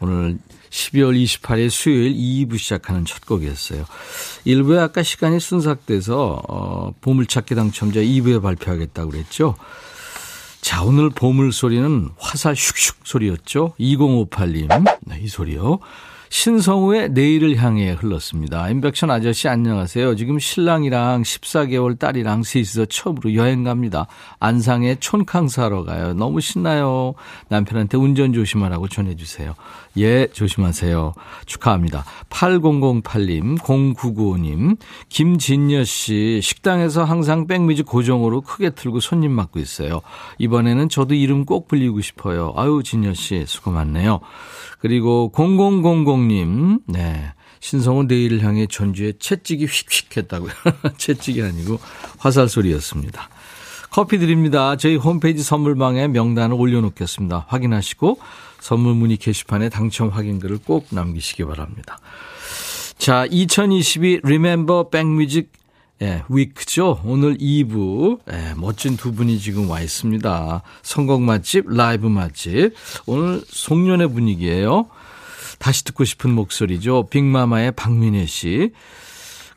[0.00, 0.38] 오늘
[0.72, 3.84] 12월 28일 수요일 2부 시작하는 첫 곡이었어요.
[4.46, 9.54] 1부에 아까 시간이 순삭돼서 어, 보물찾기 당첨자 2부에 발표하겠다고 그랬죠.
[10.62, 13.74] 자, 오늘 보물 소리는 화살 슉슉 소리였죠.
[13.78, 15.80] 2058님, 네, 이 소리요.
[16.32, 18.70] 신성우의 내일을 향해 흘렀습니다.
[18.70, 20.16] 임백천 아저씨 안녕하세요.
[20.16, 24.06] 지금 신랑이랑 14개월 딸이랑 셋이서 처음으로 여행 갑니다.
[24.40, 26.14] 안상에 촌캉 사러 가요.
[26.14, 27.12] 너무 신나요.
[27.48, 29.54] 남편한테 운전 조심하라고 전해주세요.
[29.98, 31.12] 예, 조심하세요.
[31.46, 32.04] 축하합니다.
[32.30, 34.78] 8008님, 0995님,
[35.08, 40.00] 김진여 씨, 식당에서 항상 백미지 고정으로 크게 틀고 손님 맡고 있어요.
[40.38, 42.52] 이번에는 저도 이름 꼭 불리고 싶어요.
[42.56, 44.20] 아유, 진여 씨, 수고 많네요.
[44.78, 47.32] 그리고 0000님, 네.
[47.60, 50.50] 신성우 내일을 향해 전주에 채찍이 휙휙 했다고요.
[50.98, 51.78] 채찍이 아니고
[52.18, 53.28] 화살 소리였습니다.
[53.92, 54.76] 커피 드립니다.
[54.76, 57.44] 저희 홈페이지 선물방에 명단을 올려놓겠습니다.
[57.46, 58.18] 확인하시고
[58.62, 61.98] 선물 문의 게시판에 당첨 확인글을 꼭 남기시기 바랍니다.
[62.96, 65.48] 자, 2022 Remember Backmusic
[66.00, 67.00] 예, 위크죠.
[67.04, 70.62] 오늘 2부 예, 멋진 두 분이 지금 와 있습니다.
[70.82, 72.72] 선곡 맛집, 라이브 맛집.
[73.06, 74.86] 오늘 송년회 분위기예요.
[75.58, 77.08] 다시 듣고 싶은 목소리죠.
[77.10, 78.70] 빅마마의 박민혜 씨.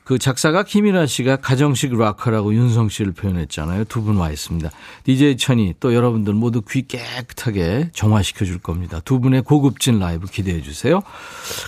[0.05, 3.85] 그 작사가 김이나 씨가 가정식 락커라고 윤성 씨를 표현했잖아요.
[3.85, 4.69] 두 분 와 있습니다.
[5.03, 9.01] DJ 천이 또 여러분들 모두 귀 깨끗하게 정화시켜 줄 겁니다.
[9.03, 11.01] 두 분의 고급진 라이브 기대해 주세요.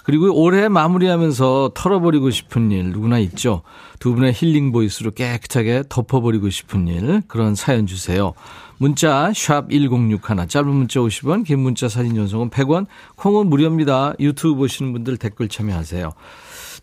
[0.03, 3.63] 그리고 올해 마무리하면서 털어버리고 싶은 일 누구나 있죠.
[3.99, 8.35] 두 분의 healing voice로 깨끗하게 덮어버리고 싶은 일 그런 사연 주세요.
[8.77, 14.13] 문자 샵 1061, 짧은 문자 50원, 긴 문자 사진 연속은 100원, 콩은 무료입니다.
[14.19, 16.13] 유튜브 보시는 분들 댓글 참여하세요.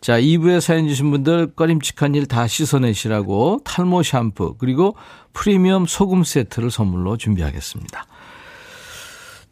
[0.05, 4.97] 자, 2부에 사연 주신 분들 꺼림칙한 일 다 씻어내시라고 탈모 샴푸 그리고
[5.33, 8.05] 프리미엄 소금 세트를 선물로 준비하겠습니다.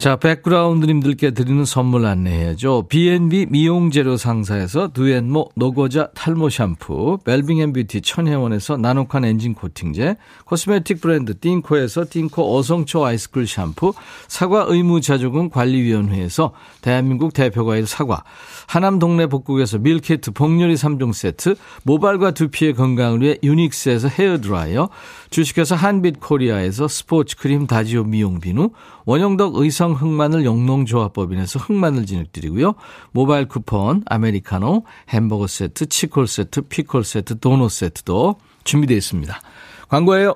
[0.03, 2.87] 자, 백그라운드님들께 드리는 선물 안내해야죠.
[2.89, 12.07] B&B 미용재료 상사에서 두앤모 노고자 탈모 샴푸, 벨빙앤뷰티 천혜원에서 나노칸 엔진 코팅제, cosmetic 브랜드 띵코에서
[12.11, 13.95] 띵코 어성초 아이스쿨 샴푸,
[14.27, 18.25] 사과 의무자조금 관리위원회에서 대한민국 대표과일 사과,
[18.67, 24.89] 하남 동네 복국에서 밀키트 복요리 3종 세트, 모발과 두피의 건강을 위해 유닉스에서 헤어드라이어,
[25.31, 28.71] 주식회사 한빛코리아에서 스포츠 크림 다지오 미용 비누,
[29.05, 32.75] 원형덕 의성 흑마늘 영농조합법인에서 흑마늘 진액 드리고요.
[33.13, 39.41] 모바일 쿠폰, 아메리카노, 햄버거 세트, 치콜 세트, 피콜 세트, 도넛 세트도 준비되어 있습니다.
[39.89, 40.35] 광고예요.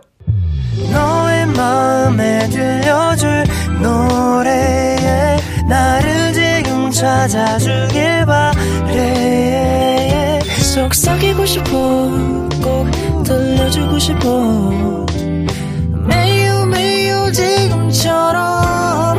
[0.92, 3.44] 너의 마음에 들려줄
[3.80, 5.36] 노래에
[5.68, 9.76] 나를 지금 찾아주길 바래
[10.76, 11.70] 속삭이고 싶어
[12.62, 12.90] 꼭
[13.24, 15.06] 들려주고 싶어
[16.06, 19.18] 매우 매우 지금처럼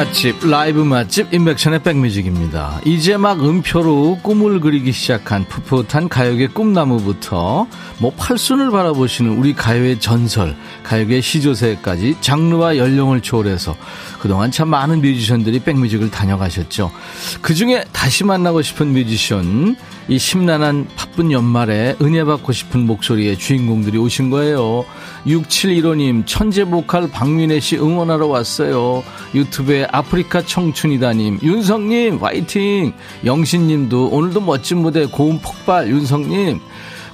[0.00, 2.80] 맛집, 라이브 맛집, 인백션의 백뮤직입니다.
[2.86, 7.66] 이제 막 음표로 꿈을 그리기 시작한 풋풋한 가요계 꿈나무부터
[7.98, 13.76] 뭐 팔순을 바라보시는 우리 가요의 전설, 가요계 시조세까지 장르와 연령을 초월해서
[14.20, 16.90] 그동안 참 많은 뮤지션들이 백뮤직을 다녀가셨죠.
[17.40, 19.76] 그 중에 다시 만나고 싶은 뮤지션,
[20.08, 24.84] 이 심란한 바쁜 연말에 은혜 받고 싶은 목소리의 주인공들이 오신 거예요.
[25.26, 29.02] 6715님, 천재 보컬 박민혜 씨 응원하러 왔어요.
[29.34, 32.92] 유튜브에 아프리카 청춘이다님, 윤성님, 화이팅!
[33.24, 36.60] 영신님도 오늘도 멋진 무대 고음 폭발, 윤성님.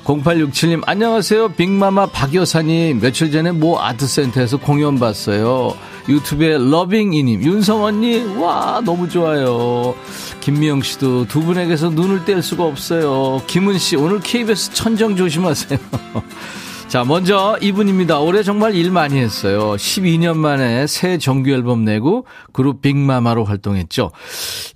[0.06, 1.48] 0867님, 안녕하세요.
[1.48, 3.00] 빅마마 박 여사님.
[3.00, 5.74] 며칠 전에 모 아트센터에서 공연 봤어요.
[6.08, 9.94] 유튜브에 러빙이님, 윤성언니, 와, 너무 좋아요.
[10.40, 13.42] 김미영 씨도 두 분에게서 눈을 뗄 수가 없어요.
[13.46, 15.78] 김은 씨, 오늘 KBS 천정 조심하세요.
[16.88, 18.20] 자, 먼저 이분입니다.
[18.20, 19.72] 올해 정말 일 많이 했어요.
[19.72, 24.12] 12년 만에 새 정규 앨범 내고 그룹 빅마마로 활동했죠.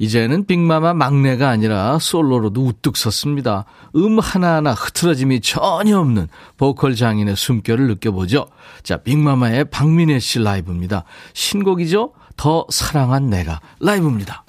[0.00, 3.64] 이제는 빅마마 막내가 아니라 솔로로도 우뚝 섰습니다.
[3.94, 8.48] 음 하나하나 흐트러짐이 전혀 없는 보컬 장인의 숨결을 느껴보죠.
[8.82, 11.04] 자, 빅마마의 박민혜 씨 라이브입니다.
[11.32, 12.12] 신곡이죠?
[12.36, 14.44] 더 사랑한 내가 라이브입니다.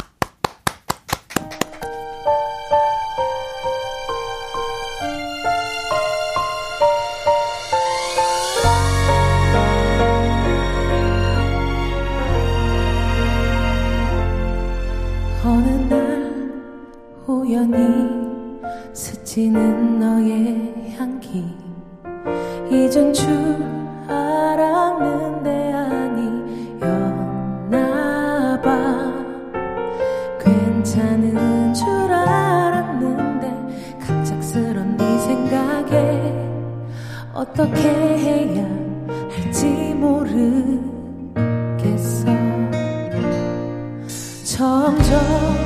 [19.31, 21.45] 스치는 너의 향기.
[22.69, 23.29] 잊은 줄
[24.09, 25.71] 알았는데
[26.81, 28.67] 아니었나 봐.
[30.37, 36.21] 괜찮은 줄 알았는데 갑작스런 네 생각에
[37.33, 38.67] 어떻게 해야
[39.29, 40.75] 할지 모르겠어.
[44.43, 45.60] 점점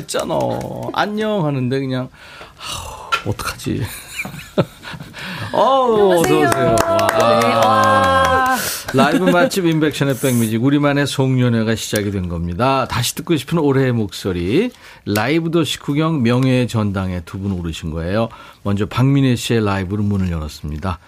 [0.00, 0.34] 심쿵했잖아.
[0.92, 2.08] 안녕 하는데 그냥,
[2.58, 3.82] 아우, 어떡하지.
[5.52, 6.76] 어우, 어서오세요.
[6.82, 8.56] 와.
[8.92, 12.86] 라이브 맛집 인백션의 백뮤직, 우리만의 송년회가 시작이 된 겁니다.
[12.88, 14.70] 다시 듣고 싶은 올해의 목소리,
[15.06, 18.28] 라이브 도시 구경 명예의 전당에 두 분 오르신 거예요.
[18.62, 20.98] 먼저 박민혜 씨의 라이브로 문을 열었습니다.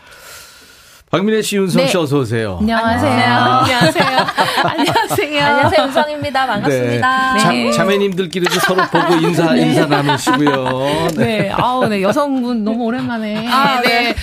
[1.17, 1.99] 박민혜 씨, 윤성 씨 네.
[1.99, 2.59] 어서 오세요.
[2.61, 3.11] 안녕하세요.
[3.11, 4.27] 안녕하세요.
[4.65, 5.45] 안녕하세요.
[5.47, 5.85] 안녕하세요.
[5.87, 6.47] 은성입니다.
[6.47, 7.33] 반갑습니다.
[7.35, 7.71] 네.
[7.71, 11.09] 자, 자매님들끼리도 서로 보고 인사, 인사 나누시고요.
[11.17, 11.51] 네.
[11.55, 12.03] 아우, 네.
[12.03, 13.49] 여성분 너무 오랜만에.
[13.49, 14.15] 아, 네.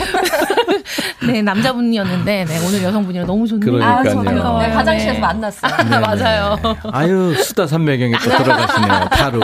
[1.25, 2.67] 네, 남자분이었는데, 네.
[2.67, 3.71] 오늘 여성분이라 너무 좋네요.
[3.71, 4.57] 그러니까요.
[4.57, 4.61] 아.
[4.67, 5.99] 네, 화장실에서 만났어요.
[5.99, 6.59] 맞아요.
[6.91, 9.39] 아유, 수다 삼매경에 또 들어가시네요, 바로.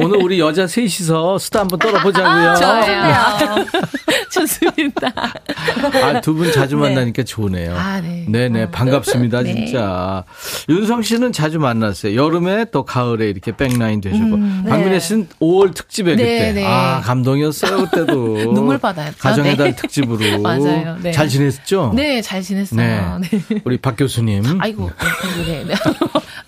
[0.00, 2.54] 오늘 우리 여자 셋이서 수다 한번 떨어 보자고요.
[2.54, 3.64] 좋아요.
[4.30, 5.10] 좋습니다.
[6.02, 7.74] 아, 두분 자주 만나니까 좋으네요.
[7.76, 8.24] 아, 네.
[8.28, 9.54] 네네, 반갑습니다, 네.
[9.54, 10.24] 진짜.
[10.68, 12.14] 윤성 씨는 자주 만났어요.
[12.14, 14.30] 여름에 또 가을에 이렇게 백라인 되시고.
[14.68, 16.52] 박민혜 씨는 5월 특집에 음, 네, 그때.
[16.52, 16.66] 네.
[16.66, 18.36] 아, 감동이었어요, 그때도.
[18.54, 19.18] 눈물 바다였죠.
[19.18, 19.56] 가정의 네.
[19.56, 20.40] 달 특집으로.
[20.42, 20.96] 맞아요.
[21.02, 21.12] 네.
[21.12, 21.92] 잘 지냈죠?
[21.94, 23.20] 네, 잘 지냈어요.
[23.20, 23.28] 네.
[23.30, 23.60] 네.
[23.64, 24.60] 우리 박 교수님.
[24.60, 24.90] 아이고,
[25.46, 25.74] 네, 네.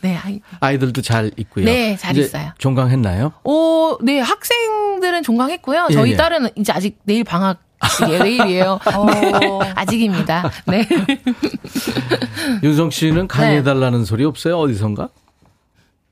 [0.00, 0.40] 네, 아이.
[0.60, 1.64] 아이들도 잘 있고요.
[1.64, 2.52] 네, 잘 있어요.
[2.58, 3.32] 종강했나요?
[3.44, 5.88] 오, 네, 학생들은 종강했고요.
[5.90, 6.16] 예, 저희 예.
[6.16, 7.60] 딸은 이제 아직 내일 방학
[8.08, 8.22] 이에요.
[8.22, 8.78] 내일이에요.
[9.74, 10.50] 아직입니다.
[10.66, 10.86] 네.
[12.62, 14.58] 윤성 씨는 강의해달라는 소리 없어요?
[14.58, 15.08] 어디선가?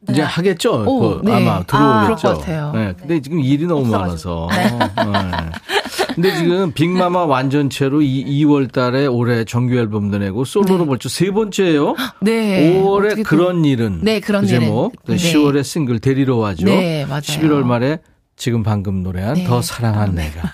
[0.09, 0.85] 이제 하겠죠?
[0.87, 1.33] 오, 그 네.
[1.35, 2.17] 아마 들어오겠죠.
[2.17, 2.73] 그럴 것 같아요.
[2.75, 2.95] 네.
[2.99, 4.49] 근데 지금 일이 너무 많아서.
[4.51, 4.71] 네.
[6.15, 11.95] 근데 지금 빅마마 완전체로 이 2월 달에 올해 정규 앨범도 내고 솔로로 벌써 세 번째예요.
[12.23, 12.81] 네.
[12.83, 14.61] 5월에 어떻게 또- 그런 일은 네, 그런 그 일은.
[14.61, 14.93] 제목.
[15.05, 15.19] 또 네.
[15.19, 16.65] 10월에 싱글 데리러 와죠.
[16.65, 17.21] 네, 맞아요.
[17.21, 17.99] 11월 말에
[18.37, 19.45] 지금 방금 노래한 네.
[19.45, 20.51] 더 사랑한 내가.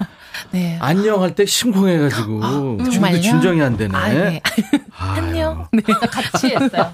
[0.51, 0.78] 네.
[0.80, 3.20] 안녕 할 때 심쿵해가지고 지금도 정말요?
[3.20, 3.95] 진정이 안 되네.
[3.97, 4.41] 아, 네.
[4.99, 5.66] 안녕.
[5.72, 5.82] 네.
[5.82, 6.93] 같이 했어요.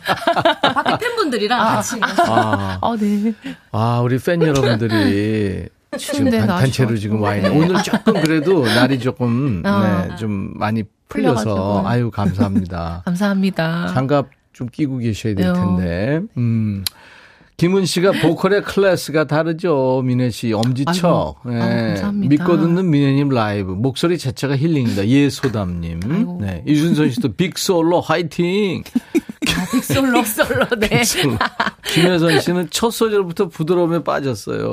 [0.74, 1.96] 밖에 팬분들이랑 같이.
[2.26, 3.32] 아, 어, 네.
[3.72, 5.68] 아, 우리 팬 여러분들이
[5.98, 7.48] 지금 추운데 단, 단체로 지금 와 있네.
[7.50, 7.56] 네.
[7.58, 10.06] 오늘 조금 그래도 날이 조금 어.
[10.08, 11.88] 네, 좀 많이 풀려서 풀려가지고.
[11.88, 13.02] 아유 감사합니다.
[13.06, 13.88] 감사합니다.
[13.92, 15.52] 장갑 좀 끼고 계셔야 될 네.
[15.52, 16.20] 텐데.
[16.38, 16.84] 음.
[17.62, 20.02] 김은 씨가 보컬의 클래스가 다르죠.
[20.04, 21.36] 민혜 씨 엄지척.
[21.44, 21.62] 아이고, 예.
[21.62, 22.28] 아유, 감사합니다.
[22.28, 23.70] 믿고 듣는 민혜님 라이브.
[23.70, 25.06] 목소리 자체가 힐링이다.
[25.06, 26.00] 예소담님.
[26.10, 26.38] 아이고.
[26.40, 26.64] 네.
[26.66, 28.82] 이준선 씨도 빅솔로 화이팅.
[29.80, 31.02] 솔로, 솔로, 네.
[31.86, 34.72] 김혜선 씨는 첫 소절부터 부드러움에 빠졌어요.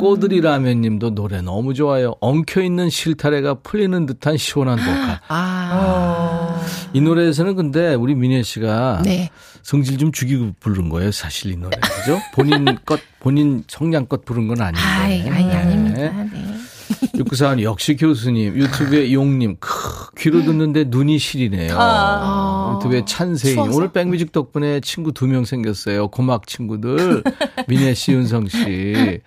[0.00, 2.16] 꼬들이 라면님도 노래 너무 좋아요.
[2.20, 5.20] 엉켜 있는 실타래가 풀리는 듯한 시원한 보컬.
[5.28, 6.60] 아.
[6.92, 9.30] 이 노래에서는 근데 우리 민혜 씨가 네.
[9.64, 11.10] 성질 좀 죽이고 부른 거예요.
[11.10, 11.76] 사실 이 노래.
[11.80, 12.20] 그죠?
[12.34, 14.80] 본인 것, 본인 성량껏 부른 건 아닌데.
[14.80, 15.54] 아이, 아이, 네.
[15.56, 15.98] 아닙니다.
[15.98, 16.54] 네.
[17.16, 21.74] 육구사원 역시 교수님, 유튜브에 용님, 크, 귀로 듣는데 눈이 시리네요.
[21.78, 22.74] 아.
[22.76, 26.08] 유튜브에 찬세인, 오늘 백뮤직 덕분에 친구 두 명 생겼어요.
[26.08, 27.22] 고막 친구들.
[27.66, 29.20] 민혜 씨, 윤성 씨.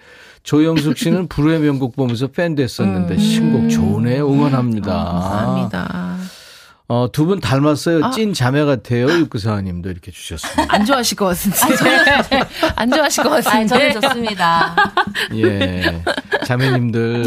[0.43, 4.31] 조영숙 씨는 불후의 명곡 보면서 팬 됐었는데 신곡 좋으네요.
[4.31, 4.93] 응원합니다.
[4.93, 6.06] 감사합니다.
[6.89, 8.11] 어, 두 분 닮았어요.
[8.11, 9.07] 찐 자매 같아요.
[9.09, 10.73] 육구사원님도 이렇게 주셨습니다.
[10.73, 11.57] 안 좋아하실 것 같은데.
[12.77, 13.67] 안 좋아하실 것 아, 같은데.
[13.67, 14.75] 저는 좋습니다.
[15.35, 16.01] 예.
[16.45, 17.25] 자매님들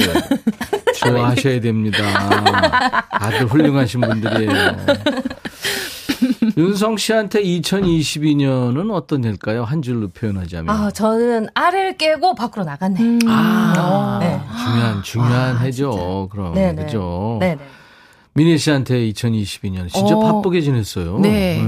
[0.96, 3.04] 좋아하셔야 됩니다.
[3.10, 4.76] 다들 훌륭하신 분들이에요.
[6.56, 9.64] 윤성 씨한테 2022년은 어떤 해일까요?
[9.64, 10.74] 한 줄로 표현하자면.
[10.74, 13.18] 아, 저는 알을 깨고 밖으로 나갔네.
[13.26, 14.40] 아, 네.
[14.64, 16.28] 중요한, 중요한 해죠.
[16.32, 16.54] 그럼.
[16.54, 16.84] 네네.
[16.86, 17.36] 그죠?
[17.40, 17.58] 네네.
[18.34, 20.20] 미니 씨한테 2022년 진짜 어.
[20.20, 21.18] 바쁘게 지냈어요.
[21.18, 21.60] 네.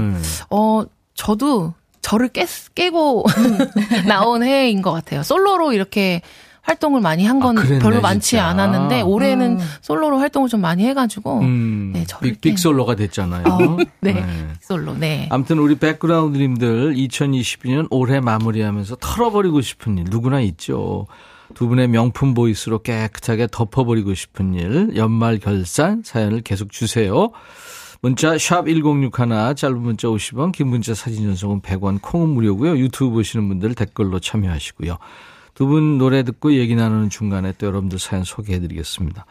[0.49, 0.83] 어,
[1.13, 2.45] 저도 저를 깨,
[2.75, 3.25] 깨고
[4.07, 5.23] 나온 해인 것 같아요.
[5.23, 6.21] 솔로로 이렇게
[6.63, 8.45] 활동을 많이 한건 아, 별로 많지 진짜.
[8.47, 13.43] 않았는데 올해는 솔로로 활동을 좀 많이 해가지고 음, 네, 저를 빅, 빅 솔로가 됐잖아요.
[13.45, 14.25] 어, 네.
[14.61, 15.27] 솔로 네.
[15.29, 21.07] 아무튼 우리 백그라운드님들 2022년 올해 마무리하면서 털어버리고 싶은 일 누구나 있죠.
[21.53, 27.31] 두 분의 명품 보이스로 깨끗하게 덮어버리고 싶은 일 연말 결산 사연을 계속 주세요.
[28.01, 32.77] 문자 샵 1061, 짧은 문자 50원, 긴 문자 사진 전송은 100원, 콩은 무료고요.
[32.77, 34.97] 유튜브 보시는 분들 댓글로 참여하시고요.
[35.53, 39.25] 두 분 노래 듣고 얘기 나누는 중간에 또 여러분들 사연 소개해드리겠습니다.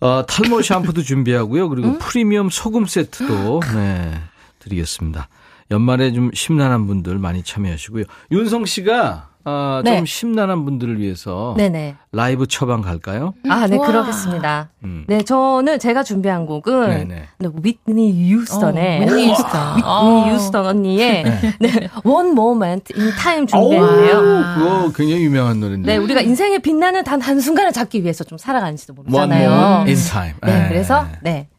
[0.00, 1.68] 어, 탈모 샴푸도 준비하고요.
[1.68, 4.20] 그리고 프리미엄 소금 세트도 네,
[4.60, 5.28] 드리겠습니다.
[5.70, 8.04] 연말에 좀 심란한 분들 많이 참여하시고요.
[8.30, 10.04] 윤성 씨가 아, 좀 네.
[10.04, 11.96] 심란한 분들을 위해서 네네.
[12.12, 13.34] 라이브 처방 갈까요?
[13.48, 13.86] 아, 네, 우와.
[13.86, 14.70] 그러겠습니다.
[14.84, 15.04] 음.
[15.08, 17.22] 네, 저는 제가 준비한 곡은 네네.
[17.38, 19.22] 네, 위트니 유스턴의 어, 위트니.
[19.30, 20.30] 위트니 어.
[20.32, 21.24] 유스턴 언니의
[21.60, 24.20] 네, One Moment in Time 아우, 준비했는데요.
[24.54, 25.92] 그거 굉장히 유명한 노래인데.
[25.92, 29.50] 네, 우리가 인생에 빛나는 단 한 순간을 잡기 위해서 좀 살아가는지도 One 모르잖아요.
[29.50, 30.34] Moment in Time.
[30.42, 30.68] 네, 네.
[30.68, 31.51] 그래서 네, 좀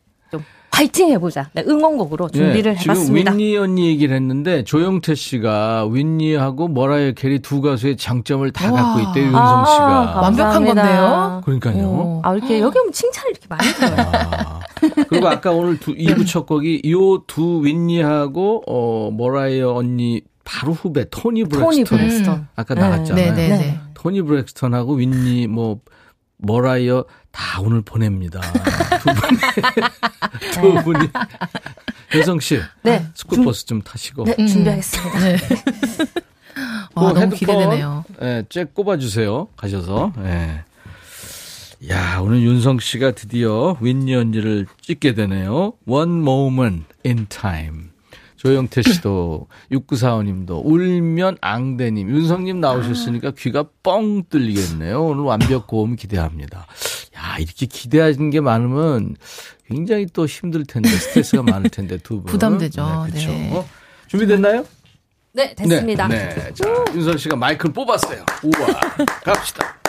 [0.73, 1.51] 파이팅 해보자.
[1.53, 3.31] 네, 응원곡으로 준비를 네, 지금 해봤습니다.
[3.33, 9.25] 휘트니 언니 얘기를 했는데 조영태 씨가 휘트니하고 머라이어 캐리 두 가수의 장점을 다 갖고 있대요.
[9.25, 10.21] 윤성 아, 씨가.
[10.21, 10.65] 완벽한.
[10.65, 11.41] 건데요?
[11.45, 12.21] 그러니까요.
[12.23, 14.11] 아, 이렇게 여기 오면 칭찬을 이렇게 많이 들어요.
[14.13, 14.59] 아,
[15.09, 21.05] 그리고 아까 오늘 두, 2부 첫 곡이 요 두 휘트니하고 어 머라이어 언니 바로 후배
[21.07, 21.69] 토니 브렉스턴.
[21.69, 22.47] 토니 브렉스턴.
[22.55, 22.81] 아까 네.
[22.81, 23.33] 나갔잖아요.
[23.35, 23.79] 네, 네, 네.
[23.93, 25.77] 토니 브렉스턴하고 휘트니 뭐
[26.37, 28.41] 머라이어 다 오늘 보냅니다.
[28.41, 29.37] 두 분이
[30.51, 31.07] 두 분이
[32.13, 33.05] 효성 씨, 네.
[33.15, 35.19] 스쿨버스 좀 타시고 네, 준비하겠습니다.
[35.19, 35.37] 네.
[36.93, 38.05] 그 와, 너무 헤드폰, 기대되네요.
[38.21, 39.47] 예, 쬐 꼽아주세요.
[39.57, 40.13] 가셔서.
[40.25, 40.63] 예.
[41.89, 45.73] 야, 오늘 윤성 씨가 드디어 윈니 언니를 찍게 되네요.
[45.87, 47.89] One moment in time.
[48.37, 55.01] 조영태 씨도, 6945님도, 울면 앙대님, 윤성님 나오셨으니까 귀가 뻥 뚫리겠네요.
[55.01, 56.67] 오늘 완벽 고음 기대합니다.
[57.15, 59.15] 야, 이렇게 기대하는 게 많으면
[59.67, 62.25] 굉장히 또 힘들 텐데, 스트레스가 많을 텐데, 두 분.
[62.25, 63.07] 부담되죠.
[63.13, 63.25] 네.
[63.25, 63.65] 네.
[64.07, 64.65] 준비됐나요?
[65.33, 66.07] 네, 됐습니다.
[66.07, 66.53] 네, 네.
[66.53, 68.23] 자, 윤선 씨가 마이크를 뽑았어요.
[68.43, 68.79] 우와.
[69.23, 69.82] 갑시다.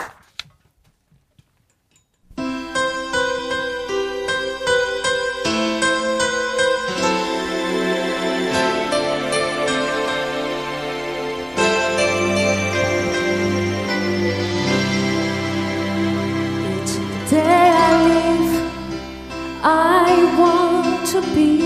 [21.15, 21.61] To be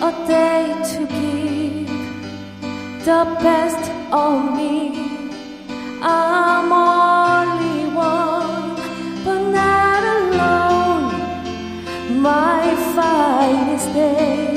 [0.00, 1.88] a day to give
[3.04, 4.72] the best of me.
[6.00, 8.76] I'm only one,
[9.24, 11.12] but not alone.
[12.22, 12.62] My
[12.94, 14.54] finest day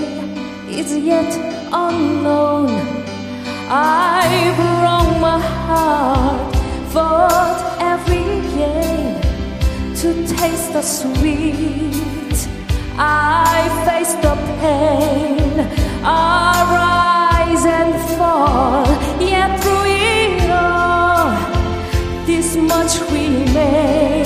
[0.69, 1.31] is yet
[1.73, 2.69] unknown.
[3.69, 4.25] I
[4.59, 6.55] broke my heart,
[6.93, 7.59] fought
[7.93, 9.19] every game
[9.99, 12.14] to taste the sweet.
[12.97, 15.59] I face the pain,
[16.03, 18.85] I rise and fall,
[19.21, 24.24] yet through it all, this much remains.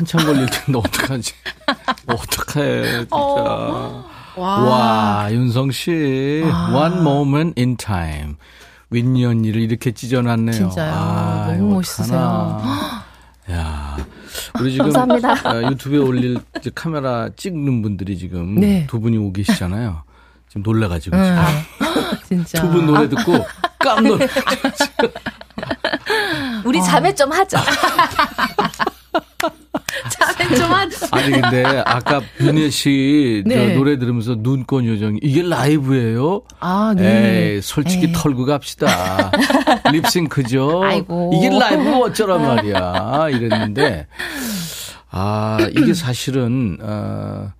[0.00, 1.32] 한참 걸릴 텐데 어떡하지?
[2.06, 3.16] 어떡해, 진짜.
[3.16, 4.04] 와.
[4.36, 6.42] 와, 윤성 씨.
[6.72, 8.36] One moment in time.
[8.88, 10.52] 윈니 언니를 이렇게 찢어놨네요.
[10.52, 10.92] 진짜요.
[10.94, 12.62] 아, 너무 멋있으세요.
[13.52, 13.96] 야
[14.58, 15.48] 우리 지금 감사합니다.
[15.48, 16.38] 아, 유튜브에 올릴
[16.74, 18.86] 카메라 찍는 분들이 지금 네.
[18.88, 20.02] 두 분이 오고 계시잖아요.
[20.48, 21.36] 지금 놀래가지고 응.
[22.24, 22.62] 지금 진짜.
[22.62, 23.44] 두 분 노래 듣고
[23.78, 24.18] 깜놀.
[26.64, 27.62] 우리 자매 좀 하자.
[31.20, 33.54] 아니 근데 아까 윤혜 씨 네.
[33.72, 36.42] 저 노래 들으면서 눈꽃 요정 이게 라이브예요?
[36.60, 37.54] 아, 네.
[37.54, 38.12] 에이, 솔직히 에이.
[38.14, 39.30] 털고 갑시다.
[39.92, 40.82] 립싱크죠?
[40.82, 41.32] 아이고.
[41.34, 43.28] 이게 라이브 어쩌란 말이야.
[43.30, 44.06] 이랬는데,
[45.10, 47.52] 아, 이게 사실은, 어,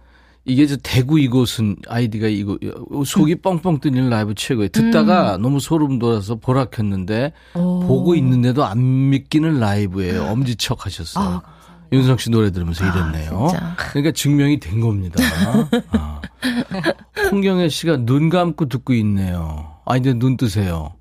[0.47, 2.59] 이게 저 대구 이곳은 아이디가 이거
[3.05, 4.69] 속이 뻥뻥 뚫리는 라이브 최고예요.
[4.71, 5.43] 듣다가 음.
[5.43, 10.25] 너무 소름 돋아서 보라 켰는데 보고 있는데도 안 믿기는 라이브예요.
[10.25, 11.43] 엄지척 하셨어요.
[11.93, 13.49] 윤성 씨 노래 들으면서 이랬네요.
[13.61, 13.75] 아.
[13.77, 15.23] 그러니까 증명이 된 겁니다.
[15.93, 16.21] 아.
[17.31, 19.75] 홍경혜 씨가 눈 감고 듣고 있네요.
[19.85, 20.95] 아, 이제 눈 뜨세요.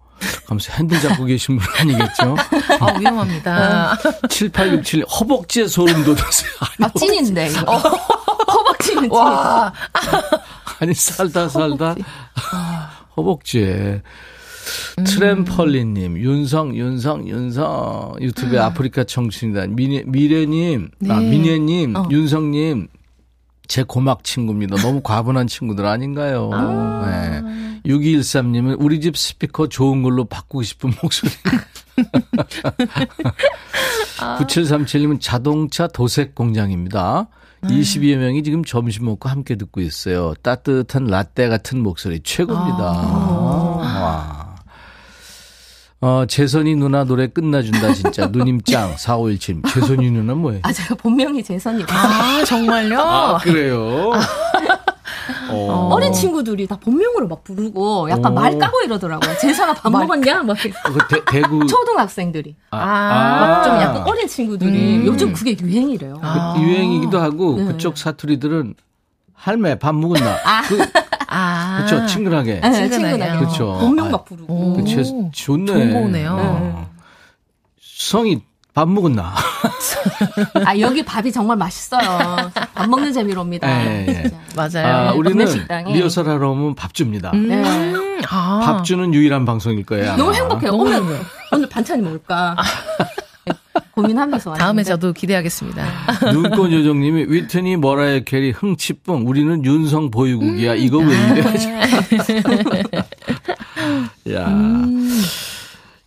[0.47, 2.35] 하면서 핸들 잡고 계신 분 아니겠죠?
[2.79, 3.97] 아, 위험합니다.
[4.29, 6.51] 7867 허벅지에 소름 돋으세요.
[6.59, 7.77] 아니, 아, 찐인데, 이거.
[7.77, 9.11] 허벅지는 찐.
[9.11, 9.71] 와.
[10.79, 11.95] 아니 살다 살다
[13.15, 14.01] 허벅지에
[15.05, 19.67] 트램펄리님, 윤성, 윤성, 윤성 유튜브에 아프리카 청춘이다.
[19.67, 21.29] 미래, 미래님, 아, 네.
[21.29, 22.87] 미래님, 윤성님
[23.67, 24.77] 제 고막 친구입니다.
[24.77, 26.49] 너무 과분한 친구들 아닌가요?
[27.05, 27.43] 네.
[27.85, 31.31] 6213님은 우리 집 스피커 좋은 걸로 바꾸고 싶은 목소리.
[34.39, 37.27] 9737님은 자동차 도색 공장입니다.
[37.61, 40.33] 22여 명이 지금 점심 먹고 함께 듣고 있어요.
[40.41, 42.83] 따뜻한 라떼 같은 목소리 최고입니다.
[42.83, 44.48] 와.
[46.01, 48.27] 어, 재선이 누나 노래 끝나준다, 진짜.
[48.31, 49.61] 누님 짱, 4517.
[49.73, 50.61] 재선이 누나 뭐예요?
[50.63, 51.87] 아, 제가 본명이 재선이라.
[51.93, 52.99] 아, 정말요?
[53.01, 54.11] 아, 그래요?
[55.51, 55.89] 어.
[55.91, 58.35] 어린 친구들이 다 본명으로 막 부르고 약간 오.
[58.35, 59.37] 말 까고 이러더라고요.
[59.39, 60.43] 재선아 밥 먹었냐?
[60.43, 60.79] 막 이렇게.
[60.85, 61.65] 그 대, 대구.
[61.67, 62.55] 초등학생들이.
[62.71, 65.05] 아, 막좀 약간 어린 친구들이 음.
[65.05, 66.21] 요즘 그게 유행이래요.
[66.55, 67.65] 그 유행이기도 하고 네.
[67.65, 68.75] 그쪽 사투리들은
[69.33, 70.37] 할매 밥 먹었나?
[70.67, 70.77] 그,
[71.39, 71.85] 아.
[71.85, 72.05] 그렇죠.
[72.07, 72.59] 친근하게.
[72.59, 72.89] 네, 친근하게.
[73.13, 73.37] 친근하게.
[73.39, 73.77] 그렇죠.
[73.79, 74.53] 본명 아, 막 부르고.
[74.53, 74.73] 오.
[74.73, 75.65] 그 제, 좋네.
[75.65, 76.37] 좋은 거네요.
[76.39, 76.89] 어.
[77.81, 78.41] 성이
[78.73, 79.33] 밥 먹었나?
[80.65, 82.51] 아, 여기 밥이 정말 맛있어요.
[82.73, 83.67] 밥 먹는 재미로입니다.
[83.85, 84.13] 예, 예.
[84.13, 84.37] 진짜.
[84.55, 85.09] 맞아요.
[85.09, 85.93] 아, 우리는 구내식당에.
[85.93, 87.31] 리허설 하러 오면 밥 줍니다.
[87.33, 87.61] 네.
[87.61, 88.61] 음, 아.
[88.63, 90.15] 밥 주는 유일한 방송일 거예요.
[90.15, 90.37] 너무 아마.
[90.37, 90.71] 행복해요.
[90.73, 91.01] 오늘.
[91.51, 92.55] 오늘 반찬이 뭘까?
[94.01, 94.83] 고민하면서 다음에.
[94.83, 95.85] 저도 기대하겠습니다.
[96.33, 100.77] 눈꽃 요정님이 휘트니 머라이어 캐리 흥치뿡 우리는 윤성 보유국이야 음.
[100.77, 101.43] 이거 왜 이래?
[104.33, 105.21] 야 음.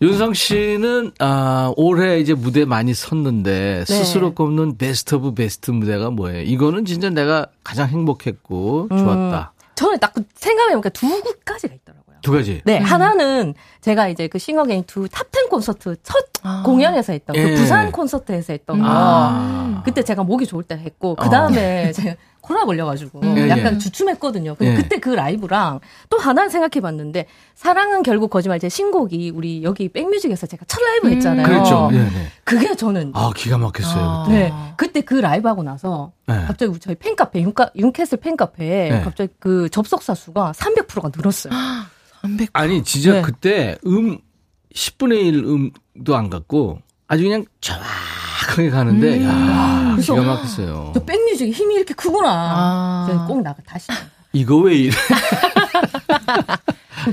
[0.00, 3.94] 윤성 씨는 아 올해 이제 무대 많이 섰는데 네.
[3.94, 6.42] 스스로 꼽는 best of best 무대가 뭐예요?
[6.42, 8.98] 이거는 진짜 내가 가장 행복했고 음.
[8.98, 9.52] 좋았다.
[9.76, 11.74] 저는 딱그 생각해보니까 두 곡까지가.
[12.22, 12.62] 두 가지.
[12.64, 16.62] 네, 하나는 제가 이제 그 싱어게인 두 top 10 콘서트 첫 아.
[16.64, 17.42] 공연에서 했던 예.
[17.42, 18.84] 그 부산 콘서트에서 했던 거.
[18.88, 19.82] 아.
[19.84, 23.78] 그때 제가 목이 좋을 때 했고 그 다음에 제가 코로나 걸려가지고 예, 약간 예.
[23.78, 24.56] 주춤했거든요.
[24.56, 24.76] 근데 예.
[24.76, 30.64] 그때 그 라이브랑 또 하나 생각해봤는데 사랑은 결국 거짓말 제 신곡이 우리 여기 백뮤직에서 제가
[30.66, 31.46] 첫 라이브 했잖아요.
[31.46, 31.88] 그렇죠.
[31.92, 32.26] 네, 네.
[32.44, 34.02] 그게 저는 아 기가 막혔어요.
[34.02, 34.24] 아.
[34.26, 34.38] 그때.
[34.38, 36.34] 네 그때 그 라이브 하고 나서 네.
[36.46, 39.00] 갑자기 저희 팬카페 윤카, 윤캐슬 팬카페에 네.
[39.02, 41.52] 갑자기 그 접속사 수가 300%가 늘었어요.
[42.22, 42.48] 300.
[42.52, 43.22] 아니 진짜 네.
[43.22, 44.18] 그때 음
[44.74, 50.92] 10분의 1 음도 안 갖고 아주 그냥 정확하게 가는데 야 그래서 기가 막혔어요.
[50.94, 52.28] 저 백뮤직이 힘이 이렇게 크구나.
[52.30, 53.06] 아.
[53.08, 53.88] 저는 꼭 나가 다시.
[54.32, 54.92] 이거 왜 이래?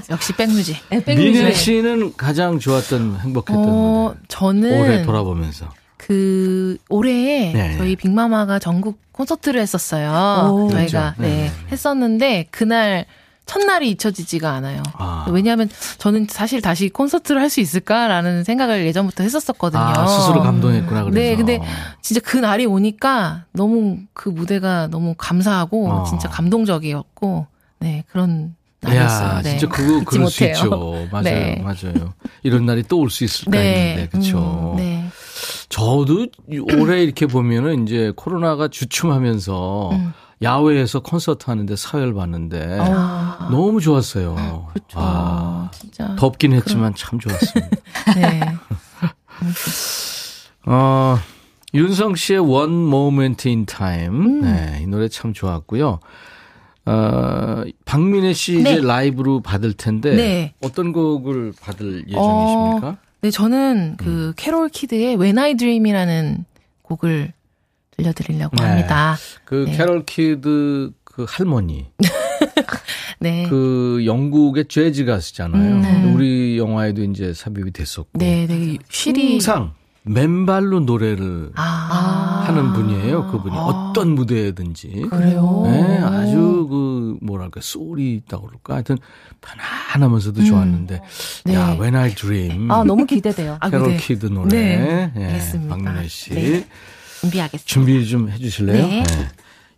[0.09, 0.77] 역시 백뮤직.
[0.89, 1.55] 네, 민혜 백뮤직.
[1.55, 4.15] 씨는 가장 좋았던 행복했던 어.
[4.27, 5.69] 저는 올해 돌아보면서.
[5.97, 7.77] 그 올해에 네.
[7.77, 10.49] 저희 빅마마가 전국 콘서트를 했었어요.
[10.51, 10.69] 오.
[10.69, 11.21] 저희가 그렇죠.
[11.21, 11.51] 네, 네.
[11.71, 13.05] 했었는데 그날
[13.49, 14.83] 첫날이 잊혀지지가 않아요.
[14.93, 15.25] 아.
[15.31, 19.81] 왜냐하면 저는 사실 다시 콘서트를 할 수 있을까라는 생각을 예전부터 했었었거든요.
[19.81, 21.19] 아, 스스로 감동했구나 그래서.
[21.19, 21.59] 네, 근데
[22.03, 26.03] 진짜 그 날이 오니까 너무 그 무대가 너무 감사하고 어.
[26.03, 27.47] 진짜 감동적이었고
[27.79, 29.27] 네 그런 날이었어요.
[29.29, 29.57] 야, 네.
[29.57, 30.55] 진짜 그거 그럴 수 못해요.
[30.55, 30.69] 있죠.
[31.11, 31.55] 맞아요, 네.
[31.63, 32.13] 맞아요.
[32.43, 34.73] 이런 날이 또 올 수 있을까 했는데, 그렇죠.
[34.73, 35.09] 음, 네.
[35.69, 36.27] 저도
[36.77, 40.13] 올해 이렇게 보면은 이제 코로나가 주춤하면서 음.
[40.41, 44.67] 야외에서 콘서트 하는데 사회를 봤는데 아, 너무 좋았어요.
[44.73, 44.99] 그렇죠.
[44.99, 46.15] 아, 진짜.
[46.17, 47.77] 덥긴 했지만 참 좋았습니다.
[48.15, 48.39] 네.
[50.65, 51.17] 어,
[51.73, 54.07] 윤성 씨의 One Moment in Time.
[54.07, 54.41] 음.
[54.41, 55.99] 네, 이 노래 참 좋았고요.
[56.85, 58.81] 어, 박민혜 씨 이제 네.
[58.81, 60.53] 라이브로 받을 텐데 네.
[60.61, 62.97] 어떤 곡을 받을 예정이십니까?
[63.21, 66.45] 네, 저는 그 캐롤 키드의 When I Dream이라는
[66.81, 67.33] 곡을
[67.99, 68.63] 들려드리려고 네.
[68.63, 69.17] 합니다.
[69.45, 69.77] 그 네.
[69.77, 71.87] 캐럴 키드 그 할머니
[73.19, 73.47] 네.
[73.49, 75.75] 그 영국의 재즈 가수잖아요.
[75.75, 76.13] 음, 네.
[76.13, 78.77] 우리 영화에도 이제 삽입이 됐었고 네, 네.
[78.89, 79.31] 쉬리.
[79.33, 79.73] 항상
[80.03, 82.43] 맨발로 노래를 아.
[82.47, 83.27] 하는 분이에요.
[83.27, 83.59] 그분이 아.
[83.59, 85.07] 어떤 무대든지.
[85.09, 85.63] 그래요?
[85.65, 88.75] 네, 아주 그 뭐랄까 소울이 있다고 그럴까.
[88.75, 88.97] 하여튼
[89.41, 91.01] 편안하면서도 좋았는데
[91.45, 91.53] 네.
[91.53, 92.71] 야, When I Dream.
[92.71, 93.57] 아, 너무 기대돼요.
[93.61, 93.97] 아, 캐롤 네.
[93.97, 94.49] 키드 노래.
[94.49, 95.75] 네, 예, 알겠습니다.
[95.75, 96.29] 박민혜 씨.
[96.33, 96.65] 네.
[97.21, 97.65] 준비하겠습니다.
[97.65, 98.85] 준비 좀 해주실래요?
[98.87, 99.03] 네.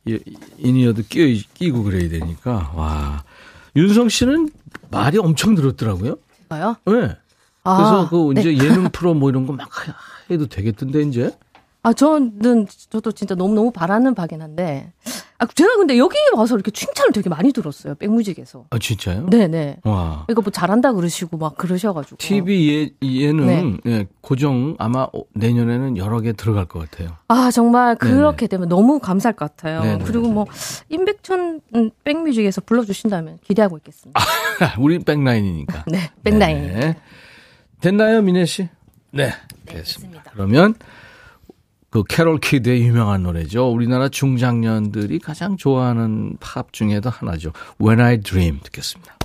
[0.05, 0.19] 이-
[0.57, 2.71] in-ear도 끼, 끼고 그래야 되니까.
[2.75, 3.23] 와.
[3.75, 4.49] 윤성 씨는
[4.89, 6.15] 말이 엄청 늘었더라고요.
[6.49, 6.75] 가요?
[6.85, 6.93] 네.
[6.93, 7.17] 그래서
[7.63, 8.57] 아, 그 이제 네.
[8.65, 9.69] 예능 프로 뭐 이런 거 막
[10.29, 11.31] 해도 되겠던데, 이제?
[11.83, 14.93] 아, 저는, 저도 진짜 너무너무 바라는 바긴 한데.
[15.39, 17.95] 아, 제가 근데 여기 와서 이렇게 칭찬을 되게 많이 들었어요.
[17.95, 18.65] 백뮤직에서.
[18.69, 19.25] 아, 진짜요?
[19.25, 19.77] 네네.
[19.83, 20.27] 와.
[20.29, 22.17] 이거 뭐 잘한다 그러시고 막 그러셔가지고.
[22.17, 23.91] TV 예, 예능 네.
[23.91, 27.17] 예, 고정 아마 어, 내년에는 여러 개 들어갈 것 같아요.
[27.27, 29.81] 아, 정말 그렇게 되면 너무 감사할 것 같아요.
[29.81, 30.03] 네네.
[30.05, 30.45] 그리고 뭐,
[30.89, 34.21] 임백천 음, 백뮤직에서 불러주신다면 기대하고 있겠습니다.
[34.77, 35.85] 우리 백라인이니까.
[35.89, 36.67] 네, 백라인.
[36.67, 36.95] 네.
[37.79, 38.69] 됐나요, 민혜 씨?
[39.09, 39.33] 네,
[39.65, 40.23] 됐습니다.
[40.33, 40.75] 그러면
[41.91, 43.69] 그 캐롤 키드의 유명한 노래죠.
[43.69, 47.51] 우리나라 중장년들이 가장 좋아하는 팝 중에도 하나죠.
[47.81, 49.17] When I Dream 듣겠습니다.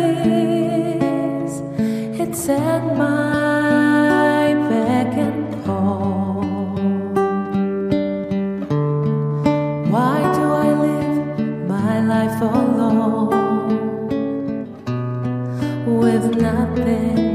[2.22, 6.43] It's at my beck and call.
[9.93, 11.18] Why do I live
[11.68, 13.29] my life alone
[16.01, 17.26] with nothing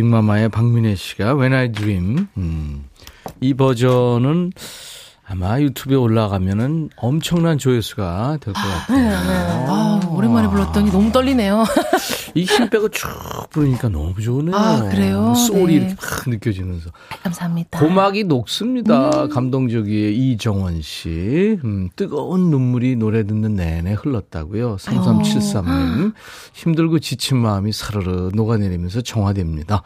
[0.00, 2.26] 빅마마의 박민혜 씨가 When I Dream.
[2.38, 2.84] 음.
[3.40, 4.52] 이 버전은
[5.26, 9.66] 아마 유튜브에 올라가면은 엄청난 조회수가 될 것 같아요.
[9.68, 11.64] 아, 오랜만에 불렀더니 너무 떨리네요.
[12.34, 13.08] 이 힘 빼고 쭉
[13.50, 14.54] 부르니까 너무 좋네요.
[14.56, 15.34] 아, 그래요?
[15.34, 15.86] 소리 네.
[15.86, 16.90] 이렇게 막 느껴지면서.
[17.22, 17.78] 감사합니다.
[17.78, 19.24] 고막이 녹습니다.
[19.24, 19.28] 음.
[19.28, 21.58] 감동적이에 이정원 씨.
[21.64, 24.76] 음, 뜨거운 눈물이 노래 듣는 내내 흘렀다고요.
[24.76, 26.12] 3373님.
[26.54, 29.82] 힘들고 지친 마음이 사르르 녹아내리면서 정화됩니다.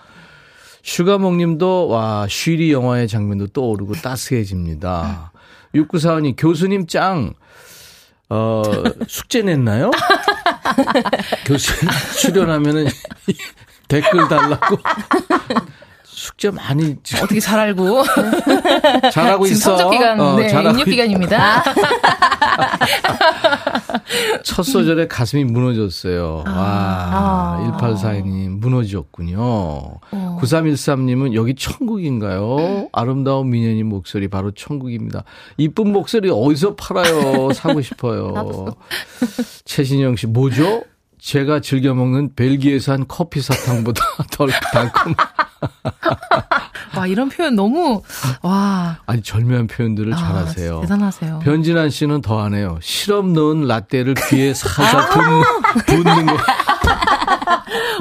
[0.83, 5.33] 슈가몽 님도 와 쉬리 영화의 장면도 떠오르고 따스해집니다.
[5.75, 7.33] 6945님 교수님 짱.
[8.31, 8.63] 어,
[9.07, 9.91] 숙제 냈나요?
[11.45, 12.89] 교수님 출연하면은
[13.89, 14.79] 댓글 달라고.
[16.35, 18.03] 숙제 많이 어떻게 잘 알고.
[19.13, 19.77] 잘하고 있어.
[19.77, 21.63] 성적 기간, 어, 네, 잘하고 기간입니다.
[24.43, 26.45] 첫 소절에 가슴이 무너졌어요.
[26.47, 26.51] 아.
[26.51, 29.39] 와, 1842님 무너졌군요.
[29.41, 30.39] 어.
[30.41, 32.89] 9313님은 여기 천국인가요?
[32.93, 35.25] 아름다운 미녀님 목소리 바로 천국입니다.
[35.57, 37.53] 이쁜 목소리 어디서 팔아요?
[37.53, 38.75] 사고 싶어요.
[39.65, 40.83] 최신영 씨 뭐죠?
[41.25, 45.15] 제가 즐겨 먹는 벨기에산 커피 사탕보다 덜 달콤.
[46.97, 48.03] 와, 이런 표현 너무,
[48.43, 48.99] 와.
[49.07, 50.83] 아니 절묘한 표현들을 아, 잘하세요.
[50.83, 51.39] 대단하세요.
[51.43, 52.79] 변진환 씨는 더 하네요.
[52.83, 56.37] 시럽 넣은 라떼를 귀에 살살 붓는, 붓는 거.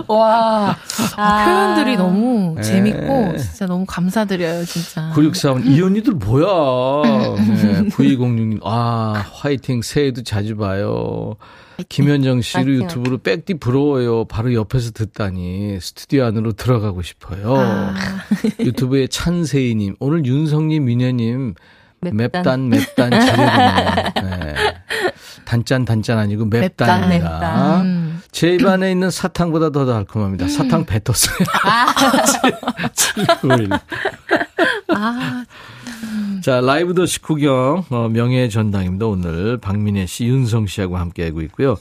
[0.14, 0.76] 와.
[1.16, 2.62] 아, 표현들이 너무 네.
[2.62, 5.12] 재밌고, 진짜 너무 감사드려요, 진짜.
[5.16, 7.38] 9645, 이 언니들 뭐야?
[7.38, 11.38] 네, 9206님, 아, 화이팅, 새해도 자주 봐요.
[11.90, 14.26] 김현정 씨를 화이팅, 유튜브로 백디 부러워요.
[14.26, 17.56] 바로 옆에서 듣다니 스튜디오 안으로 들어가고 싶어요.
[17.58, 17.94] 아.
[18.60, 21.56] 유튜브에 찬세희님, 오늘 윤성님, 민현님
[22.12, 22.70] 맵단 맵단.
[22.70, 24.12] 맵단 제대로네요.
[24.22, 24.56] 네.
[25.46, 27.08] 단짠 단짠 아니고 맵단입니다.
[27.08, 27.82] 맵단, 맵단.
[27.86, 28.22] 음.
[28.32, 30.48] 제 입안에 있는 사탕보다 더 달콤합니다.
[30.48, 31.38] 사탕 뱉었어요.
[32.94, 33.70] 칠 7951.
[34.96, 35.46] 아,
[36.44, 39.06] 자, 라이브 더시 구경, 어, 명예의 전당입니다.
[39.06, 41.78] 오늘 박민혜 씨, 윤성 씨하고 함께하고 있고요.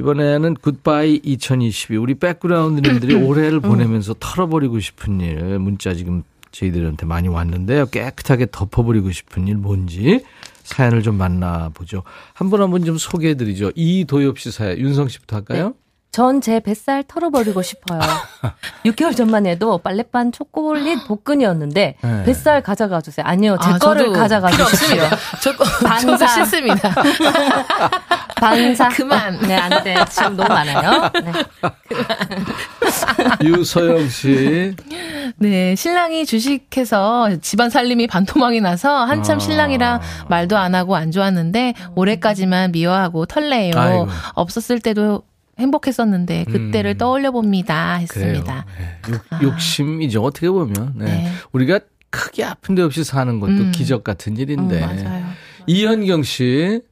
[0.00, 1.96] 이번에는 굿바이 2022.
[1.96, 7.86] 우리 백그라운드님들이 올해를 보내면서 털어버리고 싶은 일, 문자 지금 저희들한테 많이 왔는데요.
[7.86, 10.24] 깨끗하게 덮어버리고 싶은 일 뭔지
[10.64, 12.02] 사연을 좀 만나보죠.
[12.34, 13.72] 한 분 한 분 좀 소개해드리죠.
[13.76, 15.74] 이도엽 씨 사연, 윤성 씨부터 할까요?
[16.12, 18.00] 전 제 뱃살 털어버리고 싶어요.
[18.84, 22.22] 6개월 전만 해도 빨래반 초콜릿 복근이었는데 네.
[22.24, 23.24] 뱃살 가져가 주세요.
[23.26, 25.04] 아니요, 제 아, 거를 가져가 주십시오.
[25.42, 25.52] 저,
[25.86, 26.26] 반사.
[26.26, 26.94] 싫습니다.
[28.36, 28.88] 반사.
[28.90, 29.38] 그만.
[29.40, 29.94] 네, 안 돼.
[30.10, 31.10] 지금 너무 많아요.
[31.24, 31.32] 네.
[33.42, 34.74] 유서영 씨.
[35.36, 39.38] 네, 신랑이 주식해서 집안 살림이 반토막이 나서 한참 아.
[39.38, 43.72] 신랑이랑 말도 안 하고 안 좋았는데 올해까지만 미워하고 털래요.
[43.76, 44.08] 아이고.
[44.34, 45.22] 없었을 때도
[45.58, 46.98] 행복했었는데 그때를 음.
[46.98, 47.94] 떠올려 봅니다.
[47.94, 48.64] 했습니다.
[48.78, 49.12] 네.
[49.12, 50.22] 욕, 욕심이죠.
[50.22, 50.94] 어떻게 보면.
[50.96, 51.04] 네.
[51.04, 51.32] 네.
[51.52, 51.80] 우리가
[52.10, 53.72] 크게 아픈 데 없이 사는 것도 음.
[53.72, 54.82] 기적 같은 일인데.
[54.82, 55.24] 음, 맞아요.
[55.66, 56.82] 이현경 씨.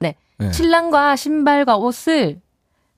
[0.00, 0.14] 네.
[0.38, 0.52] 네.
[0.52, 2.40] 신랑과 신발과 옷을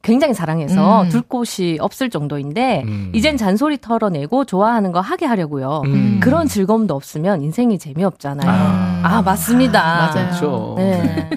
[0.02, 1.08] 굉장히 사랑해서 음.
[1.08, 3.12] 둘 곳이 없을 정도인데 음.
[3.14, 5.82] 이젠 잔소리 털어내고 좋아하는 거 하게 하려고요.
[5.84, 6.20] 음.
[6.20, 8.50] 그런 즐거움도 없으면 인생이 재미없잖아요.
[8.50, 9.00] 아.
[9.04, 9.80] 아, 맞습니다.
[9.82, 10.26] 맞아요.
[10.28, 10.74] 그렇죠.
[10.78, 11.30] 네.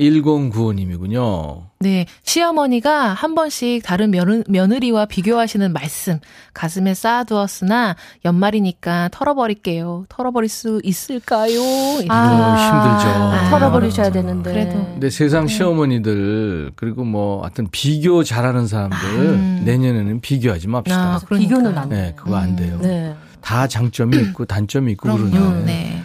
[0.00, 1.70] 1095님이군요.
[1.80, 6.18] 네, 시어머니가 한 번씩 다른 며느, 며느리와 비교하시는 말씀
[6.52, 10.06] 가슴에 쌓아두었으나 연말이니까 털어버릴게요.
[10.08, 11.60] 털어버릴 수 있을까요?
[12.00, 12.10] 힘들죠.
[12.10, 14.52] 아, 털어버리셔야 되는데.
[14.52, 14.84] 그래도.
[14.84, 19.62] 근데 세상 시어머니들 그리고 뭐 하여튼 비교 잘하는 사람들 음.
[19.64, 21.14] 내년에는 비교하지 맙시다.
[21.14, 21.48] 아, 그러니까요.
[21.58, 22.78] 비교는 안 네, 그거 안 돼요.
[22.82, 23.14] 네.
[23.40, 25.30] 다 장점이 있고 단점이 있고 그럼요.
[25.30, 25.64] 그러네.
[25.64, 26.02] 네.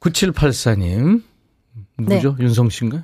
[0.00, 1.22] 9784님.
[1.98, 2.36] 누구죠?
[2.40, 3.02] 윤성 씨인가요?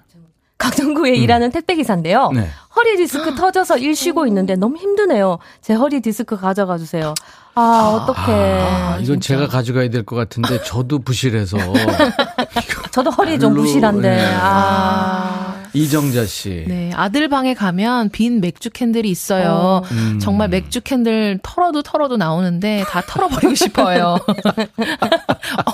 [0.58, 2.30] 강정구에 일하는 택배 기사인데요.
[2.34, 2.46] 네.
[2.76, 5.38] 허리 디스크 터져서 일 쉬고 있는데 너무 힘드네요.
[5.62, 7.14] 제 허리 디스크 가져가 주세요.
[7.54, 8.60] 아, 어떡해.
[8.60, 11.56] 아, 이건 제가 가져가야 될 것 같은데 저도 부실해서
[12.92, 14.16] 저도 허리 좀 별로, 부실한데.
[14.16, 14.30] 네.
[14.38, 15.56] 아.
[15.72, 16.64] 이정자 씨.
[16.66, 19.82] 네, 아들 방에 가면 빈 맥주 캔들이 있어요.
[19.92, 20.18] 음.
[20.20, 24.18] 정말 맥주 캔들 털어도 털어도 나오는데 다 털어버리고 싶어요.
[24.26, 25.72] 어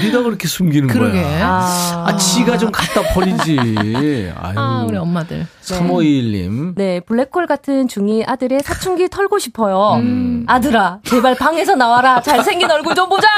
[0.00, 1.22] 디다 그렇게 숨기는 그러게.
[1.22, 1.46] 거야?
[1.48, 2.04] 아.
[2.08, 4.32] 아, 지가 좀 갖다 버리지.
[4.36, 4.54] 아유.
[4.56, 5.46] 아, 우리 엄마들.
[5.62, 6.74] 3521님.
[6.76, 9.94] 네, 블랙홀 같은 중2 아들의 사춘기 털고 싶어요.
[10.00, 10.44] 음.
[10.46, 12.20] 아들아, 제발 방에서 나와라.
[12.20, 13.28] 잘생긴 얼굴 좀 보자!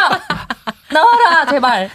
[0.93, 1.91] 나와라, 제발.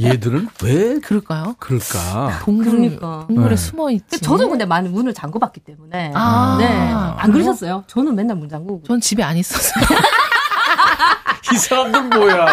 [0.00, 1.54] 얘들은 왜 그럴까요?
[1.58, 2.40] 그럴까?
[2.42, 3.24] 동굴, 그러니까.
[3.28, 3.56] 동굴에 네.
[3.56, 4.20] 숨어 있지.
[4.20, 6.12] 저도 근데 많이 문을 잠궈 봤기 때문에.
[6.14, 6.56] 아.
[6.58, 6.66] 네.
[6.66, 7.84] 안 그러셨어요?
[7.86, 8.82] 저는 맨날 문 잠그고.
[8.86, 9.84] 전 집에 안 있었어요.
[11.52, 12.46] 이 사람들 뭐야?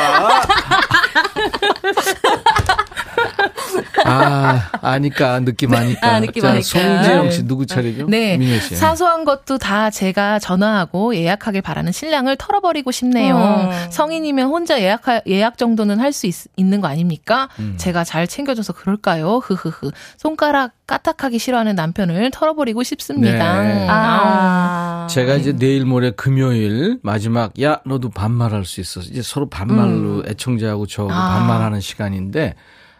[4.05, 6.07] 아, 아니까, 느낌 아니까.
[6.15, 6.61] 아, 느낌 자, 아니까.
[6.63, 8.07] 송지영 씨 누구 차례죠?
[8.07, 8.37] 네.
[8.37, 8.75] 민혜 씨.
[8.75, 13.35] 사소한 것도 다 제가 전화하고 예약하길 바라는 신랑을 털어버리고 싶네요.
[13.37, 13.91] 음.
[13.91, 17.49] 성인이면 혼자 예약, 예약 정도는 할 수 있는 거 아닙니까?
[17.59, 17.75] 음.
[17.77, 19.37] 제가 잘 챙겨줘서 그럴까요?
[19.37, 19.91] 흐흐흐.
[20.17, 23.61] 손가락 까딱하기 싫어하는 남편을 털어버리고 싶습니다.
[23.61, 23.87] 네.
[23.89, 25.07] 아.
[25.09, 30.87] 제가 이제 내일 모레 금요일 마지막 야 너도 반말할 수 있어 이제 서로 반말로 애청자하고
[30.87, 31.37] 저하고 아.
[31.39, 32.55] 반말하는 시간인데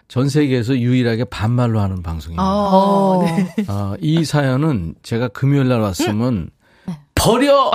[0.10, 2.44] 전 세계에서 유일하게 반말로 하는 방송입니다.
[2.44, 3.54] 어, 네.
[3.68, 6.50] 어, 이 사연은 제가 금요일 날 왔으면
[7.16, 7.72] 버려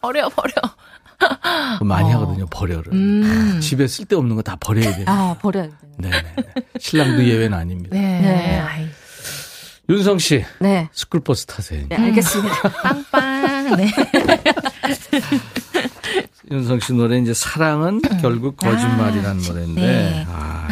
[0.00, 0.52] 버려, 버려.
[1.82, 3.58] 많이 하거든요 버려를 음.
[3.60, 5.04] 집에 쓸데없는 거 다 버려야 돼요.
[5.08, 5.72] 아, 버려야 돼.
[5.98, 6.44] 네, 네, 네.
[6.78, 7.90] 신랑도 예외는 아닙니다.
[7.96, 8.20] 네.
[8.20, 8.58] 네.
[8.60, 8.86] 아이,
[9.88, 10.88] 윤성 씨 네.
[10.92, 11.84] 스쿨버스 타세요.
[11.88, 12.62] 네, 알겠습니다.
[12.82, 13.76] 빵빵.
[13.76, 13.90] 네.
[16.50, 20.26] 윤성 씨 노래 이제 사랑은 결국 거짓말이라는 노래인데 네.
[20.30, 20.68] 아,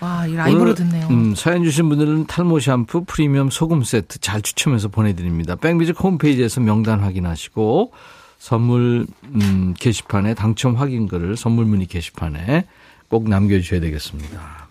[0.00, 1.06] 와, 이 라이브로 듣네요.
[1.08, 5.56] 음, 사연 주신 분들은 탈모 샴푸 프리미엄 소금 세트 잘 추첨해서 보내드립니다.
[5.56, 7.92] 백뮤직 홈페이지에서 명단 확인하시고
[8.38, 12.66] 선물 음, 게시판에 당첨 확인글을 선물 문의 게시판에
[13.08, 14.68] 꼭 남겨주셔야 되겠습니다.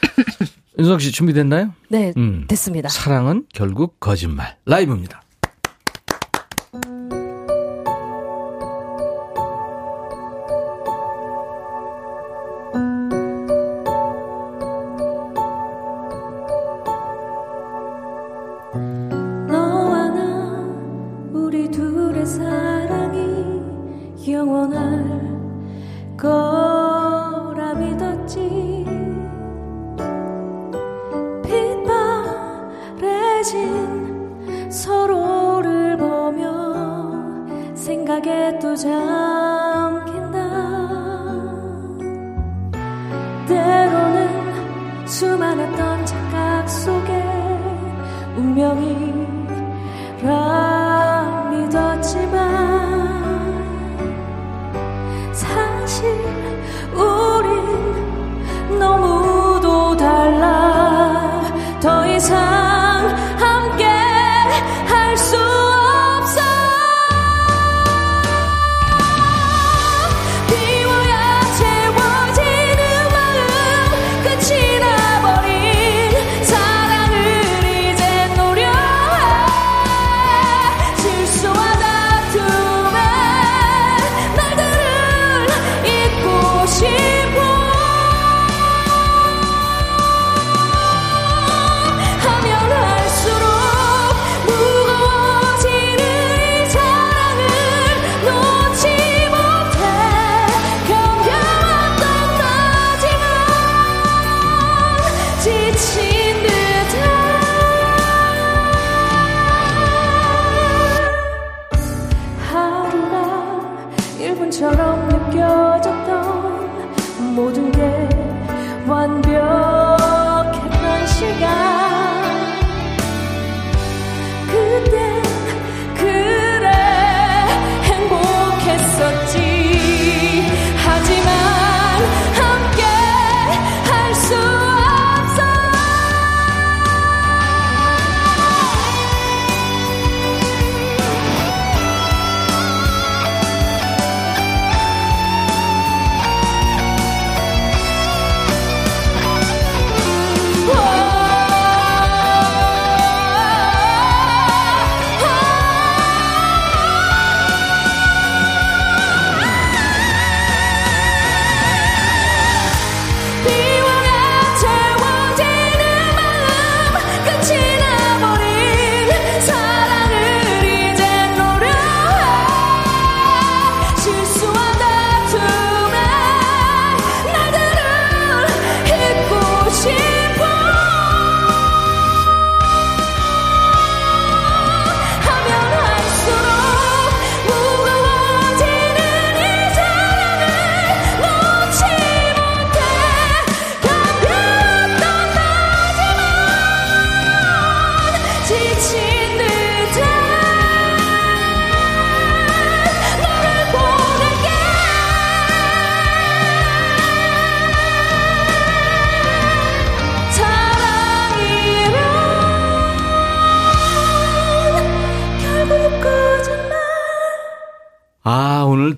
[0.78, 1.72] 윤성 씨 준비됐나요?
[1.88, 2.44] 네, 음.
[2.48, 2.88] 됐습니다.
[2.88, 5.22] 사랑은 결국 거짓말 라이브입니다.
[38.10, 40.38] 생각에 또 잠긴다.
[43.46, 47.22] 때로는 수많았던 착각 속에
[48.36, 49.20] 운명이라
[51.52, 52.40] 믿었지만
[55.32, 56.04] 사실
[56.92, 61.42] 우린 너무도 달라.
[61.80, 62.59] 더 이상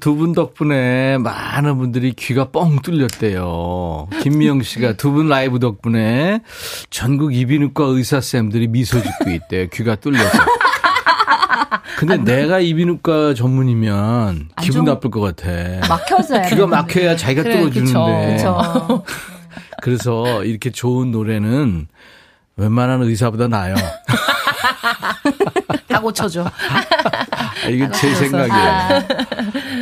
[0.03, 4.09] 두 분 덕분에 많은 분들이 귀가 뻥 뚫렸대요.
[4.23, 6.41] 김미영 씨가 두 분 라이브 덕분에
[6.91, 9.69] 전국 이비인후과 의사쌤들이 미소 짓고 있대요.
[9.73, 10.39] 귀가 뚫려서.
[11.99, 15.87] 근데 내가 이비인후과 전문이면 기분 좀- 나쁠 것 같아.
[15.89, 18.37] 막혀져야 귀가 막혀야 자기가 그래, 뚫어주는데.
[18.39, 19.05] 그쵸.
[19.83, 21.87] 그래서 이렇게 좋은 노래는
[22.57, 23.77] 웬만한 의사보다 나아요.
[25.89, 26.51] 다 고쳐줘.
[27.65, 29.03] 아, 이게 제 생각이에요.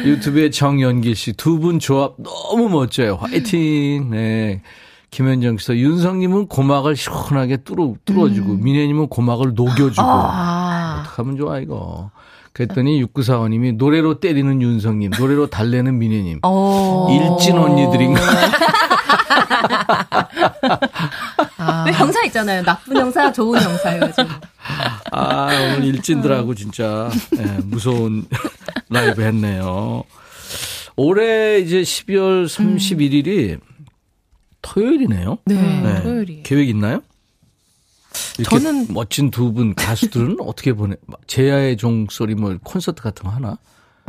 [0.05, 3.17] 유튜브에 정연기 씨 두 분 조합 너무 멋져요.
[3.21, 4.11] 화이팅.
[4.11, 4.63] 네.
[5.11, 11.01] 김현정 씨도 윤성님은 고막을 시원하게 뚫어, 뚫어주고 민혜님은 고막을 녹여주고 아.
[11.03, 12.11] 어떡하면 좋아 이거.
[12.53, 16.41] 그랬더니 6945님이 노래로 때리는 윤성님, 노래로 달래는 민혜님.
[16.43, 17.09] 어.
[17.11, 18.21] 일진 언니들인가?
[21.59, 21.85] 아.
[21.85, 22.63] 그 형사 있잖아요.
[22.63, 24.29] 나쁜 형사, 좋은 형사 해가지고.
[25.13, 28.27] 아, 오늘 일진들하고 진짜 예, 무서운
[28.91, 30.05] 라이브 했네요.
[30.97, 33.59] 올해 이제 12월 31일이
[34.63, 35.39] 토요일이네요.
[35.47, 36.03] 네, 네.
[36.03, 36.43] 토요일이.
[36.43, 37.03] 계획 있나요?
[38.13, 40.97] 저는- 멋진 두 분 가수들은 어떻게 보내?
[41.27, 43.57] 제야의 종소리 뭐 콘서트 같은 거 하나?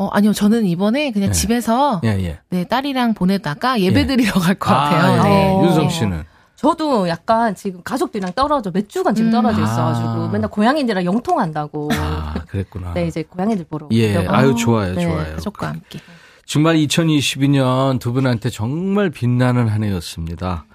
[0.01, 0.33] 어, 아니요.
[0.33, 1.33] 저는 이번에 그냥 네.
[1.33, 2.39] 집에서 예, 예.
[2.49, 4.05] 네, 딸이랑 보내다가 예배 예.
[4.07, 5.19] 드리러 갈것 아, 같아요.
[5.19, 5.29] 예.
[5.29, 5.49] 네.
[5.51, 5.63] 어.
[5.63, 6.23] 윤성 씨는
[6.55, 9.31] 저도 약간 지금 가족들이랑 떨어져 몇 주간 지금 음.
[9.31, 10.29] 떨어져 있어가지고 아.
[10.31, 11.89] 맨날 고양이들이랑 영통한다고.
[11.93, 12.93] 아, 그랬구나.
[12.95, 13.87] 네 이제 고양이들 보러.
[13.91, 14.35] 예, 오려고.
[14.35, 15.03] 아유 좋아요, 네.
[15.03, 15.35] 좋아요.
[15.35, 15.99] 가족과 함께.
[16.47, 20.65] 정말 2022년 두 분한테 정말 빛나는 한 해였습니다.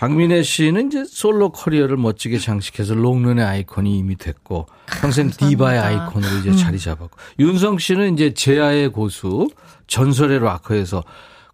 [0.00, 4.64] 박민혜 씨는 이제 솔로 커리어를 멋지게 장식해서 롱런의 아이콘이 이미 됐고
[5.02, 9.50] 평생 디바의 아이콘으로 이제 자리 잡았고 윤성 씨는 이제 제아의 고수
[9.88, 11.04] 전설의 락커에서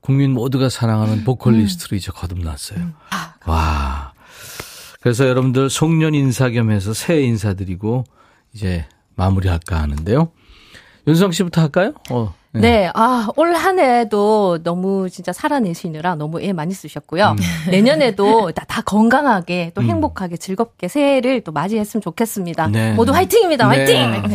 [0.01, 2.93] 국민 모두가 사랑하는 보컬리스트로 이제 거듭났어요.
[3.47, 4.13] 와.
[5.01, 8.05] 그래서 여러분들 송년 인사 겸해서 새해 인사드리고
[8.53, 8.87] 이제
[9.17, 10.31] 마무리할까 하는데요.
[11.09, 11.95] 윤성 씨부터 할까요?
[12.11, 17.33] 어, 네, 아, 올 한 해도 너무 진짜 살아내시느라 너무 애 많이 쓰셨고요.
[17.33, 17.37] 음.
[17.71, 22.69] 내년에도 다, 다 건강하게 또 행복하게 즐겁게 새해를 또 맞이했으면 좋겠습니다.
[22.69, 22.93] 네.
[22.93, 23.69] 모두 화이팅입니다.
[23.69, 23.77] 네.
[23.77, 24.23] 화이팅!
[24.29, 24.35] 네.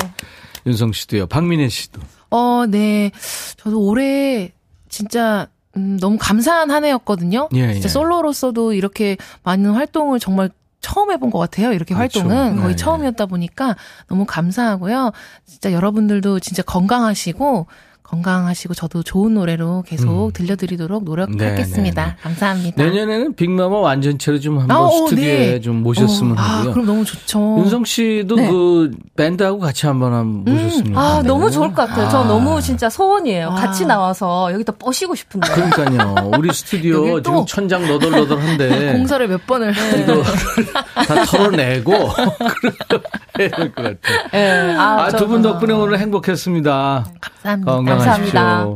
[0.66, 1.28] 윤성 씨도요.
[1.28, 2.02] 박민혜 씨도.
[2.32, 3.12] 어, 네.
[3.58, 4.52] 저도 올해
[4.90, 5.48] 진짜
[5.78, 7.50] 음, 너무 감사한 한 해였거든요.
[7.54, 7.90] 예, 진짜 예.
[7.90, 10.50] 솔로로서도 이렇게 많은 활동을 정말
[10.82, 11.72] 처음 해본 것 같아요.
[11.74, 12.20] 이렇게 그렇죠.
[12.22, 12.76] 활동은 네, 거의 네.
[12.76, 13.76] 처음이었다 보니까
[14.08, 15.12] 너무 감사하고요.
[15.46, 17.68] 진짜 여러분들도 진짜 건강하시고
[18.12, 20.32] 건강하시고 저도 좋은 노래로 계속 음.
[20.34, 22.04] 들려드리도록 네, 노력하겠습니다.
[22.06, 22.16] 네, 네.
[22.22, 22.84] 감사합니다.
[22.84, 25.60] 내년에는 빅마마 완전체로 좀 한번 아, 어, 스튜디오에 네.
[25.62, 26.74] 좀 모셨으면 어, 아, 하고요.
[26.74, 27.56] 그럼 너무 좋죠.
[27.60, 28.50] 윤성 씨도 네.
[28.50, 31.28] 그 밴드하고 같이 한번 한번 모셨으면 아, 하는데.
[31.28, 32.10] 너무 좋을 것 같아요.
[32.10, 32.28] 저 아.
[32.28, 33.48] 너무 진짜 소원이에요.
[33.50, 33.56] 아.
[33.56, 35.48] 같이 나와서 여기다 뽀시고 싶은데.
[35.54, 36.32] 그러니까요.
[36.38, 40.22] 우리 스튜디오 지금 천장 너덜너덜한데 공사를 몇 번을 이거
[41.08, 41.94] 다 털어내고
[43.40, 43.98] 해야 될 것 같아요.
[44.34, 47.06] 예, 아, 아, 저- 두분 덕분에 오늘 행복했습니다.
[47.22, 47.72] 감사합니다.
[47.72, 48.01] 건강하십시오.
[48.06, 48.68] 감사합니다.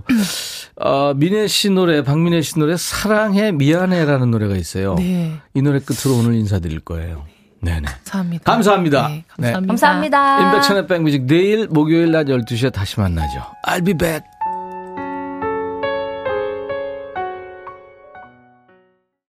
[0.77, 4.95] 어, 민혜 씨 노래, 박민혜 씨 노래 사랑해 미안해라는 노래가 있어요.
[4.95, 7.23] 네, 이 노래 끝으로 오늘 인사드릴 거예요.
[7.61, 7.81] 네네.
[7.81, 8.43] 감사합니다.
[8.51, 9.07] 감사합니다.
[9.07, 9.67] 네, 감사합니다.
[9.71, 10.45] 감사합니다.
[10.45, 13.41] 인백천의 백뮤직 내일 목요일 낮 12시에 다시 만나죠.
[13.67, 14.23] I'll be back.